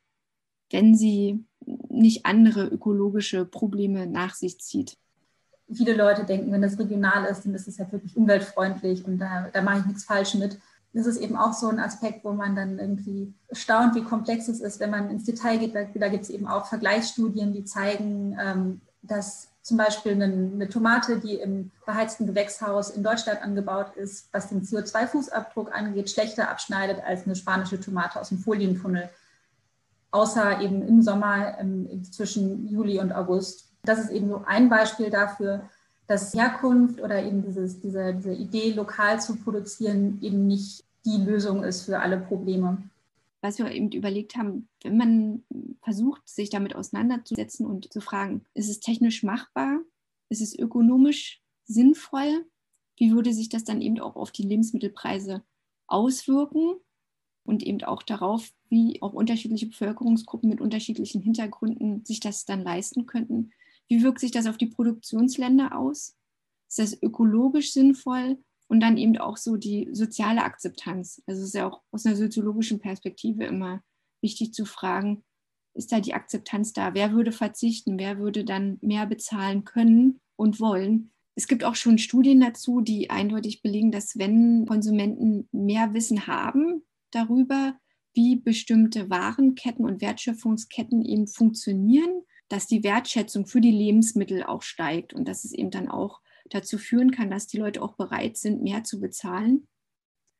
wenn 0.71 0.95
sie 0.95 1.45
nicht 1.89 2.25
andere 2.25 2.67
ökologische 2.67 3.45
Probleme 3.45 4.07
nach 4.07 4.35
sich 4.35 4.59
zieht. 4.59 4.97
Viele 5.69 5.95
Leute 5.95 6.23
denken, 6.23 6.51
wenn 6.53 6.61
das 6.61 6.79
regional 6.79 7.25
ist, 7.25 7.45
dann 7.45 7.53
ist 7.53 7.67
es 7.67 7.77
halt 7.77 7.91
wirklich 7.91 8.15
umweltfreundlich 8.15 9.03
und 9.05 9.17
da, 9.17 9.49
da 9.51 9.61
mache 9.61 9.79
ich 9.79 9.85
nichts 9.85 10.05
falsch 10.05 10.35
mit 10.35 10.57
das 10.97 11.05
ist 11.05 11.17
eben 11.17 11.35
auch 11.35 11.53
so 11.53 11.69
ein 11.69 11.79
Aspekt, 11.79 12.23
wo 12.23 12.31
man 12.31 12.55
dann 12.55 12.79
irgendwie 12.79 13.33
staunt, 13.51 13.95
wie 13.95 14.03
komplex 14.03 14.47
es 14.47 14.61
ist, 14.61 14.79
wenn 14.79 14.89
man 14.89 15.09
ins 15.09 15.25
Detail 15.25 15.57
geht. 15.57 15.75
Da, 15.75 15.83
da 15.83 16.07
gibt 16.09 16.23
es 16.23 16.29
eben 16.29 16.47
auch 16.47 16.65
Vergleichsstudien, 16.65 17.53
die 17.53 17.65
zeigen, 17.65 18.37
ähm, 18.39 18.81
dass 19.01 19.49
zum 19.67 19.75
Beispiel 19.75 20.13
eine, 20.13 20.69
Tomate, 20.69 21.19
die 21.19 21.35
im 21.35 21.71
beheizten 21.85 22.25
Gewächshaus 22.25 22.89
in 22.89 23.03
Deutschland 23.03 23.41
angebaut 23.41 23.97
ist, 23.97 24.29
was 24.31 24.47
den 24.47 24.61
CO2-Fußabdruck 24.61 25.71
angeht, 25.71 26.09
schlechter 26.09 26.49
abschneidet 26.49 27.03
als 27.05 27.25
eine 27.25 27.35
spanische 27.35 27.77
Tomate 27.77 28.21
aus 28.21 28.29
dem 28.29 28.37
Folientunnel. 28.37 29.09
Außer 30.11 30.61
eben 30.61 30.87
im 30.87 31.01
Sommer 31.01 31.59
ähm, 31.59 32.01
zwischen 32.09 32.69
Juli 32.69 32.99
und 32.99 33.11
August. 33.11 33.69
Das 33.83 33.99
ist 33.99 34.09
eben 34.09 34.29
so 34.29 34.45
ein 34.47 34.69
Beispiel 34.69 35.09
dafür, 35.09 35.69
dass 36.07 36.33
Herkunft 36.33 37.01
oder 37.01 37.21
eben 37.21 37.43
dieses, 37.43 37.81
diese, 37.81 38.13
diese 38.13 38.33
Idee, 38.33 38.71
lokal 38.71 39.19
zu 39.19 39.35
produzieren, 39.35 40.19
eben 40.21 40.47
nicht 40.47 40.85
die 41.03 41.17
Lösung 41.17 41.65
ist 41.65 41.83
für 41.83 41.99
alle 41.99 42.17
Probleme. 42.17 42.77
Was 43.47 43.59
wir 43.59 43.71
eben 43.71 43.89
überlegt 43.93 44.35
haben, 44.35 44.67
wenn 44.83 44.97
man 44.97 45.45
versucht, 45.81 46.27
sich 46.27 46.49
damit 46.49 46.75
auseinanderzusetzen 46.75 47.65
und 47.65 47.93
zu 47.93 48.01
fragen, 48.01 48.43
ist 48.53 48.67
es 48.67 48.81
technisch 48.81 49.23
machbar? 49.23 49.79
Ist 50.27 50.41
es 50.41 50.59
ökonomisch 50.59 51.41
sinnvoll? 51.63 52.45
Wie 52.97 53.13
würde 53.13 53.31
sich 53.31 53.47
das 53.47 53.63
dann 53.63 53.81
eben 53.81 54.01
auch 54.01 54.17
auf 54.17 54.33
die 54.33 54.43
Lebensmittelpreise 54.43 55.45
auswirken? 55.87 56.75
Und 57.45 57.63
eben 57.63 57.81
auch 57.83 58.03
darauf, 58.03 58.51
wie 58.67 59.01
auch 59.01 59.13
unterschiedliche 59.13 59.67
Bevölkerungsgruppen 59.67 60.49
mit 60.49 60.59
unterschiedlichen 60.59 61.21
Hintergründen 61.21 62.03
sich 62.03 62.19
das 62.19 62.43
dann 62.43 62.63
leisten 62.63 63.05
könnten. 63.05 63.51
Wie 63.87 64.03
wirkt 64.03 64.19
sich 64.19 64.31
das 64.31 64.47
auf 64.47 64.57
die 64.57 64.67
Produktionsländer 64.67 65.79
aus? 65.79 66.17
Ist 66.67 66.79
das 66.79 67.01
ökologisch 67.01 67.71
sinnvoll? 67.71 68.43
Und 68.67 68.81
dann 68.81 68.97
eben 68.97 69.17
auch 69.17 69.37
so 69.37 69.55
die 69.55 69.89
soziale 69.93 70.43
Akzeptanz. 70.43 71.21
Also 71.25 71.41
es 71.41 71.49
ist 71.49 71.55
ja 71.55 71.67
auch 71.67 71.81
aus 71.91 72.05
einer 72.05 72.15
soziologischen 72.15 72.79
Perspektive 72.79 73.45
immer 73.45 73.81
wichtig 74.21 74.53
zu 74.53 74.65
fragen, 74.65 75.23
ist 75.77 75.91
da 75.91 75.99
die 75.99 76.15
Akzeptanz 76.15 76.73
da? 76.73 76.93
Wer 76.93 77.13
würde 77.13 77.31
verzichten? 77.31 77.99
Wer 77.99 78.17
würde 78.17 78.43
dann 78.43 78.79
mehr 78.81 79.05
bezahlen 79.05 79.63
können 79.63 80.19
und 80.35 80.59
wollen? 80.59 81.11
Es 81.35 81.47
gibt 81.47 81.63
auch 81.63 81.75
schon 81.75 81.99
Studien 81.99 82.39
dazu, 82.39 82.81
die 82.81 83.11
eindeutig 83.11 83.61
belegen, 83.61 83.91
dass 83.91 84.17
wenn 84.17 84.65
Konsumenten 84.65 85.47
mehr 85.51 85.93
Wissen 85.93 86.25
haben 86.25 86.81
darüber, 87.11 87.77
wie 88.15 88.35
bestimmte 88.37 89.11
Warenketten 89.11 89.85
und 89.85 90.01
Wertschöpfungsketten 90.01 91.05
eben 91.05 91.27
funktionieren, 91.27 92.23
dass 92.49 92.65
die 92.65 92.83
Wertschätzung 92.83 93.45
für 93.45 93.61
die 93.61 93.71
Lebensmittel 93.71 94.43
auch 94.43 94.63
steigt 94.63 95.13
und 95.13 95.27
dass 95.27 95.43
es 95.43 95.53
eben 95.53 95.69
dann 95.69 95.89
auch 95.89 96.21
dazu 96.49 96.77
führen 96.77 97.11
kann, 97.11 97.29
dass 97.29 97.47
die 97.47 97.57
Leute 97.57 97.81
auch 97.81 97.93
bereit 97.93 98.37
sind, 98.37 98.63
mehr 98.63 98.83
zu 98.83 98.99
bezahlen. 98.99 99.67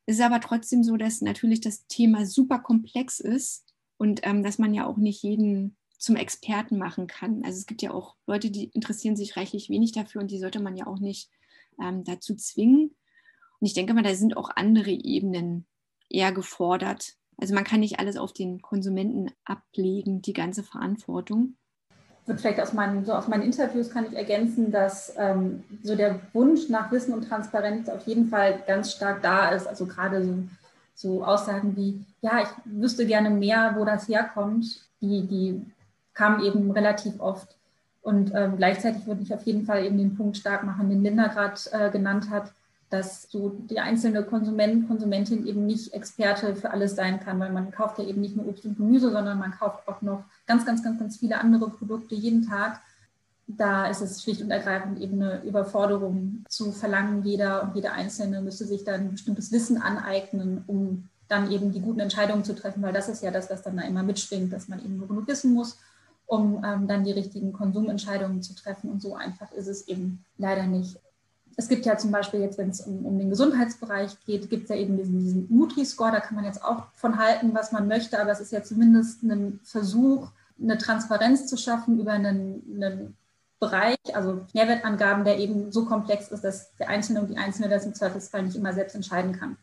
Es 0.05 0.15
ist 0.15 0.21
aber 0.21 0.39
trotzdem 0.39 0.83
so, 0.83 0.95
dass 0.97 1.21
natürlich 1.21 1.61
das 1.61 1.85
Thema 1.87 2.25
super 2.25 2.59
komplex 2.59 3.19
ist 3.19 3.65
und 3.97 4.21
ähm, 4.23 4.43
dass 4.43 4.57
man 4.57 4.73
ja 4.73 4.85
auch 4.85 4.97
nicht 4.97 5.21
jeden 5.21 5.75
zum 5.97 6.15
Experten 6.15 6.77
machen 6.77 7.07
kann. 7.07 7.43
Also 7.43 7.57
es 7.57 7.65
gibt 7.65 7.81
ja 7.81 7.91
auch 7.91 8.15
Leute, 8.27 8.51
die 8.51 8.65
interessieren 8.65 9.15
sich 9.15 9.35
reichlich 9.35 9.69
wenig 9.69 9.91
dafür 9.91 10.21
und 10.21 10.31
die 10.31 10.39
sollte 10.39 10.59
man 10.59 10.77
ja 10.77 10.87
auch 10.87 10.99
nicht 10.99 11.29
ähm, 11.81 12.03
dazu 12.03 12.35
zwingen. 12.35 12.95
Und 13.59 13.67
ich 13.67 13.73
denke 13.73 13.93
mal, 13.93 14.03
da 14.03 14.13
sind 14.15 14.37
auch 14.37 14.49
andere 14.55 14.91
Ebenen 14.91 15.65
eher 16.09 16.31
gefordert. 16.31 17.15
Also 17.37 17.53
man 17.53 17.63
kann 17.63 17.81
nicht 17.81 17.99
alles 17.99 18.17
auf 18.17 18.31
den 18.31 18.61
Konsumenten 18.61 19.31
ablegen, 19.43 20.21
die 20.21 20.33
ganze 20.33 20.63
Verantwortung 20.63 21.57
wird 22.27 22.41
vielleicht 22.41 22.59
aus 22.59 22.73
meinen, 22.73 23.05
so 23.05 23.13
aus 23.13 23.27
meinen 23.27 23.43
Interviews 23.43 23.89
kann 23.89 24.05
ich 24.05 24.15
ergänzen, 24.15 24.71
dass 24.71 25.13
ähm, 25.17 25.63
so 25.81 25.95
der 25.95 26.19
Wunsch 26.33 26.69
nach 26.69 26.91
Wissen 26.91 27.13
und 27.13 27.27
Transparenz 27.27 27.89
auf 27.89 28.05
jeden 28.05 28.27
Fall 28.27 28.61
ganz 28.67 28.91
stark 28.91 29.21
da 29.21 29.49
ist. 29.49 29.65
Also 29.65 29.85
gerade 29.85 30.23
so, 30.23 30.43
so 30.93 31.23
Aussagen 31.23 31.75
wie, 31.77 32.03
ja, 32.21 32.41
ich 32.41 32.49
wüsste 32.65 33.05
gerne 33.05 33.29
mehr, 33.29 33.75
wo 33.77 33.85
das 33.85 34.07
herkommt, 34.09 34.81
die, 34.99 35.25
die 35.25 35.65
kamen 36.13 36.43
eben 36.43 36.71
relativ 36.71 37.19
oft. 37.19 37.55
Und 38.01 38.33
ähm, 38.35 38.57
gleichzeitig 38.57 39.05
würde 39.07 39.21
ich 39.21 39.33
auf 39.33 39.43
jeden 39.43 39.65
Fall 39.65 39.85
eben 39.85 39.97
den 39.97 40.15
Punkt 40.15 40.37
stark 40.37 40.63
machen, 40.63 40.89
den 40.89 41.03
Linda 41.03 41.27
gerade 41.27 41.59
äh, 41.71 41.89
genannt 41.91 42.29
hat, 42.29 42.51
dass 42.89 43.29
so 43.29 43.49
die 43.49 43.79
einzelne 43.79 44.23
Konsument, 44.23 44.87
Konsumentin 44.87 45.45
eben 45.45 45.65
nicht 45.65 45.93
Experte 45.93 46.55
für 46.55 46.71
alles 46.71 46.95
sein 46.95 47.19
kann, 47.19 47.39
weil 47.39 47.51
man 47.51 47.71
kauft 47.71 47.99
ja 47.99 48.05
eben 48.05 48.21
nicht 48.21 48.35
nur 48.35 48.47
Obst 48.47 48.65
und 48.65 48.77
Gemüse, 48.77 49.11
sondern 49.11 49.37
man 49.37 49.51
kauft 49.51 49.87
auch 49.87 50.01
noch 50.01 50.23
ganz, 50.45 50.65
ganz, 50.65 50.83
ganz, 50.83 50.97
ganz 50.99 51.17
viele 51.17 51.39
andere 51.39 51.69
Produkte 51.69 52.15
jeden 52.15 52.47
Tag. 52.47 52.79
Da 53.45 53.87
ist 53.87 54.01
es 54.01 54.23
schlicht 54.23 54.41
und 54.41 54.51
ergreifend 54.51 54.99
eben 54.99 55.21
eine 55.21 55.43
Überforderung 55.43 56.45
zu 56.49 56.71
verlangen, 56.71 57.23
jeder 57.23 57.63
und 57.63 57.75
jede 57.75 57.91
Einzelne 57.91 58.41
müsste 58.41 58.65
sich 58.65 58.83
dann 58.83 59.01
ein 59.01 59.11
bestimmtes 59.11 59.51
Wissen 59.51 59.81
aneignen, 59.81 60.63
um 60.67 61.09
dann 61.27 61.51
eben 61.51 61.73
die 61.73 61.81
guten 61.81 61.99
Entscheidungen 61.99 62.45
zu 62.45 62.55
treffen, 62.55 62.81
weil 62.81 62.93
das 62.93 63.09
ist 63.09 63.21
ja 63.21 63.31
das, 63.31 63.49
was 63.49 63.61
dann 63.61 63.77
da 63.77 63.83
immer 63.83 64.03
mitschwingt, 64.03 64.51
dass 64.53 64.69
man 64.69 64.79
eben 64.79 64.97
nur 64.97 65.09
genug 65.09 65.27
wissen 65.27 65.53
muss, 65.53 65.77
um 66.25 66.63
ähm, 66.63 66.87
dann 66.87 67.03
die 67.03 67.11
richtigen 67.11 67.51
Konsumentscheidungen 67.51 68.41
zu 68.41 68.55
treffen. 68.55 68.89
Und 68.89 69.01
so 69.01 69.15
einfach 69.15 69.51
ist 69.51 69.67
es 69.67 69.87
eben 69.89 70.23
leider 70.37 70.67
nicht 70.67 70.99
es 71.59 71.67
gibt 71.67 71.87
ja 71.87 71.97
zum 71.97 72.11
Beispiel 72.11 72.39
jetzt, 72.39 72.59
wenn 72.59 72.69
es 72.69 72.81
um, 72.81 73.03
um 73.03 73.17
den 73.17 73.31
Gesundheitsbereich 73.31 74.15
geht, 74.25 74.49
gibt 74.49 74.63
es 74.63 74.69
ja 74.69 74.75
eben 74.75 74.95
diesen, 74.95 75.19
diesen 75.19 75.47
Nutri-Score, 75.49 76.11
da 76.11 76.19
kann 76.19 76.35
man 76.35 76.45
jetzt 76.45 76.63
auch 76.63 76.83
von 76.93 77.17
halten, 77.17 77.53
was 77.53 77.71
man 77.71 77.87
möchte, 77.87 78.21
aber 78.21 78.31
es 78.31 78.39
ist 78.39 78.51
ja 78.51 78.63
zumindest 78.63 79.23
ein 79.23 79.59
Versuch, 79.63 80.29
eine 80.61 80.77
Transparenz 80.77 81.47
zu 81.47 81.57
schaffen 81.57 81.99
über 81.99 82.11
einen, 82.11 82.61
einen 82.75 83.17
Bereich, 83.59 83.97
also 84.13 84.45
Nährwertangaben, 84.53 85.25
der 85.25 85.39
eben 85.39 85.71
so 85.71 85.85
komplex 85.85 86.27
ist, 86.29 86.43
dass 86.43 86.75
der 86.75 86.89
Einzelne 86.89 87.21
und 87.21 87.31
die 87.31 87.37
Einzelne 87.37 87.69
das 87.69 87.87
im 87.87 87.95
Zweifelsfall 87.95 88.43
nicht 88.43 88.55
immer 88.55 88.73
selbst 88.73 88.95
entscheiden 88.95 89.31
kann. 89.31 89.57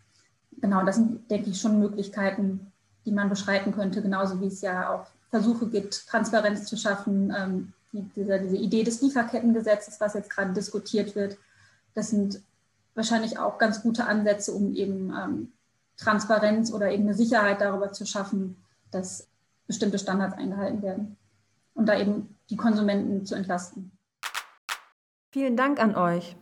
Genau, 0.61 0.85
das 0.85 0.96
sind, 0.96 1.30
denke 1.30 1.50
ich, 1.50 1.61
schon 1.61 1.78
Möglichkeiten, 1.78 2.72
die 3.07 3.12
man 3.12 3.28
beschreiten 3.28 3.72
könnte, 3.72 4.02
genauso 4.02 4.40
wie 4.40 4.48
es 4.48 4.62
ja 4.62 4.92
auch 4.92 5.07
Versuche 5.30 5.68
gibt, 5.68 6.09
Transparenz 6.09 6.64
zu 6.64 6.76
schaffen, 6.76 7.33
ähm, 7.37 7.72
diese, 7.92 8.40
diese 8.40 8.57
Idee 8.57 8.83
des 8.83 9.00
Lieferkettengesetzes, 9.00 10.00
was 10.00 10.14
jetzt 10.14 10.30
gerade 10.30 10.52
diskutiert 10.52 11.14
wird, 11.14 11.37
das 11.94 12.11
sind 12.11 12.42
wahrscheinlich 12.94 13.38
auch 13.38 13.59
ganz 13.59 13.83
gute 13.83 14.07
Ansätze, 14.07 14.52
um 14.52 14.74
eben 14.74 15.12
ähm, 15.16 15.52
Transparenz 15.96 16.72
oder 16.72 16.90
eben 16.90 17.04
eine 17.04 17.14
Sicherheit 17.14 17.61
darüber 17.61 17.92
zu 17.92 18.07
schaffen, 18.07 18.57
dass 18.90 19.28
bestimmte 19.66 19.98
Standards 19.98 20.37
eingehalten 20.37 20.83
werden 20.83 21.16
und 21.74 21.87
da 21.87 21.98
eben 21.98 22.37
die 22.50 22.57
Konsumenten 22.57 23.24
zu 23.24 23.35
entlasten. 23.35 23.90
Vielen 25.33 25.57
Dank 25.57 25.80
an 25.80 25.96
euch. 25.96 26.37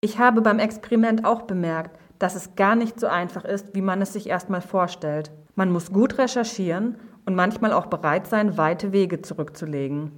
Ich 0.00 0.18
habe 0.18 0.42
beim 0.42 0.60
Experiment 0.60 1.24
auch 1.24 1.42
bemerkt, 1.42 1.98
dass 2.18 2.34
es 2.34 2.54
gar 2.54 2.76
nicht 2.76 3.00
so 3.00 3.06
einfach 3.06 3.44
ist, 3.44 3.74
wie 3.74 3.82
man 3.82 4.02
es 4.02 4.12
sich 4.12 4.28
erstmal 4.28 4.60
vorstellt. 4.60 5.30
Man 5.54 5.70
muss 5.70 5.92
gut 5.92 6.18
recherchieren 6.18 6.98
und 7.26 7.34
manchmal 7.34 7.72
auch 7.72 7.86
bereit 7.86 8.26
sein, 8.26 8.56
weite 8.56 8.92
Wege 8.92 9.22
zurückzulegen. 9.22 10.12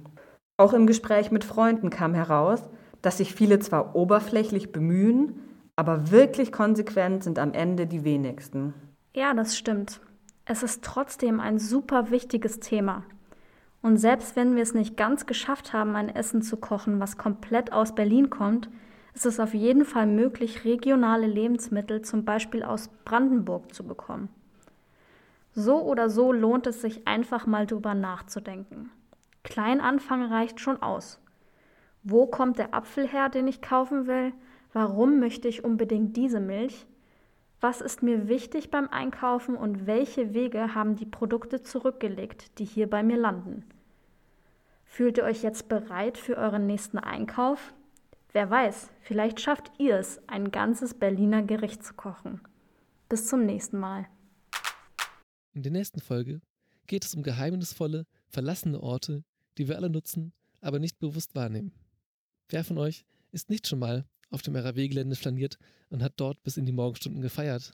Auch 0.57 0.73
im 0.73 0.85
Gespräch 0.85 1.31
mit 1.31 1.43
Freunden 1.43 1.89
kam 1.89 2.13
heraus, 2.13 2.61
dass 3.01 3.17
sich 3.17 3.33
viele 3.33 3.59
zwar 3.59 3.95
oberflächlich 3.95 4.71
bemühen, 4.71 5.39
aber 5.75 6.11
wirklich 6.11 6.51
konsequent 6.51 7.23
sind 7.23 7.39
am 7.39 7.53
Ende 7.53 7.87
die 7.87 8.03
wenigsten. 8.03 8.73
Ja, 9.13 9.33
das 9.33 9.57
stimmt. 9.57 9.99
Es 10.45 10.63
ist 10.63 10.83
trotzdem 10.83 11.39
ein 11.39 11.59
super 11.59 12.11
wichtiges 12.11 12.59
Thema. 12.59 13.03
Und 13.81 13.97
selbst 13.97 14.35
wenn 14.35 14.55
wir 14.55 14.63
es 14.63 14.73
nicht 14.73 14.95
ganz 14.95 15.25
geschafft 15.25 15.73
haben, 15.73 15.95
ein 15.95 16.09
Essen 16.09 16.41
zu 16.41 16.57
kochen, 16.57 16.99
was 16.99 17.17
komplett 17.17 17.73
aus 17.73 17.95
Berlin 17.95 18.29
kommt, 18.29 18.69
ist 19.13 19.25
es 19.25 19.39
auf 19.39 19.53
jeden 19.53 19.85
Fall 19.85 20.07
möglich, 20.07 20.63
regionale 20.63 21.27
Lebensmittel 21.27 22.01
zum 22.01 22.23
Beispiel 22.23 22.63
aus 22.63 22.89
Brandenburg 23.05 23.73
zu 23.73 23.83
bekommen. 23.83 24.29
So 25.53 25.81
oder 25.81 26.09
so 26.09 26.31
lohnt 26.31 26.67
es 26.67 26.81
sich 26.81 27.07
einfach 27.07 27.45
mal 27.45 27.65
drüber 27.65 27.93
nachzudenken. 27.93 28.89
Klein 29.43 29.81
anfangen 29.81 30.31
reicht 30.31 30.59
schon 30.59 30.81
aus. 30.81 31.19
Wo 32.03 32.25
kommt 32.25 32.57
der 32.57 32.73
Apfel 32.73 33.07
her, 33.07 33.29
den 33.29 33.47
ich 33.47 33.61
kaufen 33.61 34.07
will? 34.07 34.33
Warum 34.73 35.19
möchte 35.19 35.47
ich 35.47 35.63
unbedingt 35.63 36.17
diese 36.17 36.39
Milch? 36.39 36.87
Was 37.59 37.79
ist 37.79 38.01
mir 38.01 38.27
wichtig 38.27 38.71
beim 38.71 38.87
Einkaufen 38.87 39.55
und 39.55 39.85
welche 39.85 40.33
Wege 40.33 40.73
haben 40.73 40.95
die 40.95 41.05
Produkte 41.05 41.61
zurückgelegt, 41.61 42.57
die 42.57 42.65
hier 42.65 42.89
bei 42.89 43.03
mir 43.03 43.17
landen? 43.17 43.63
Fühlt 44.83 45.19
ihr 45.19 45.25
euch 45.25 45.43
jetzt 45.43 45.69
bereit 45.69 46.17
für 46.17 46.37
euren 46.37 46.65
nächsten 46.65 46.97
Einkauf? 46.97 47.73
Wer 48.33 48.49
weiß, 48.49 48.89
vielleicht 49.01 49.39
schafft 49.39 49.71
ihr 49.77 49.97
es, 49.97 50.21
ein 50.27 50.51
ganzes 50.51 50.95
Berliner 50.95 51.43
Gericht 51.43 51.83
zu 51.83 51.93
kochen. 51.93 52.41
Bis 53.09 53.27
zum 53.27 53.45
nächsten 53.45 53.77
Mal. 53.77 54.07
In 55.53 55.63
der 55.63 55.71
nächsten 55.71 55.99
Folge 55.99 56.41
geht 56.87 57.05
es 57.05 57.13
um 57.13 57.23
geheimnisvolle, 57.23 58.05
verlassene 58.29 58.81
Orte, 58.81 59.23
die 59.57 59.67
wir 59.67 59.75
alle 59.75 59.89
nutzen, 59.89 60.33
aber 60.61 60.79
nicht 60.79 60.97
bewusst 60.97 61.35
wahrnehmen. 61.35 61.73
Wer 62.51 62.63
von 62.65 62.77
euch 62.77 63.05
ist 63.31 63.49
nicht 63.49 63.67
schon 63.67 63.79
mal 63.79 64.05
auf 64.29 64.41
dem 64.41 64.57
RAW-Gelände 64.57 65.15
flaniert 65.15 65.57
und 65.89 66.03
hat 66.03 66.15
dort 66.17 66.43
bis 66.43 66.57
in 66.57 66.65
die 66.65 66.73
Morgenstunden 66.73 67.21
gefeiert? 67.21 67.71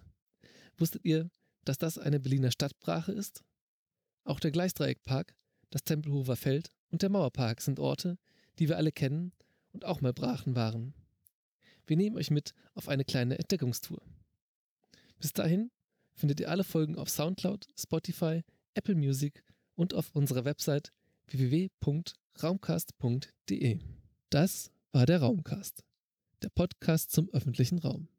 Wusstet 0.77 1.03
ihr, 1.03 1.31
dass 1.65 1.79
das 1.79 1.97
eine 1.97 2.19
Berliner 2.19 2.51
Stadtbrache 2.51 3.11
ist? 3.11 3.43
Auch 4.23 4.39
der 4.39 4.51
Gleisdreieckpark, 4.51 5.35
das 5.71 5.83
Tempelhofer 5.83 6.35
Feld 6.35 6.71
und 6.91 7.01
der 7.01 7.09
Mauerpark 7.09 7.59
sind 7.61 7.79
Orte, 7.79 8.19
die 8.59 8.69
wir 8.69 8.77
alle 8.77 8.91
kennen 8.91 9.33
und 9.71 9.83
auch 9.83 10.01
mal 10.01 10.13
Brachen 10.13 10.55
waren. 10.55 10.93
Wir 11.87 11.97
nehmen 11.97 12.15
euch 12.15 12.29
mit 12.29 12.53
auf 12.75 12.87
eine 12.87 13.03
kleine 13.03 13.39
Entdeckungstour. 13.39 14.03
Bis 15.19 15.33
dahin 15.33 15.71
findet 16.13 16.39
ihr 16.39 16.51
alle 16.51 16.63
Folgen 16.63 16.99
auf 16.99 17.09
Soundcloud, 17.09 17.67
Spotify, 17.75 18.43
Apple 18.75 18.93
Music 18.93 19.43
und 19.73 19.95
auf 19.95 20.13
unserer 20.13 20.45
Website 20.45 20.93
www.raumcast.de. 21.27 23.96
Das 24.29 24.71
war 24.91 25.05
der 25.05 25.21
Raumcast, 25.21 25.85
der 26.41 26.49
Podcast 26.49 27.11
zum 27.11 27.29
öffentlichen 27.29 27.79
Raum. 27.79 28.09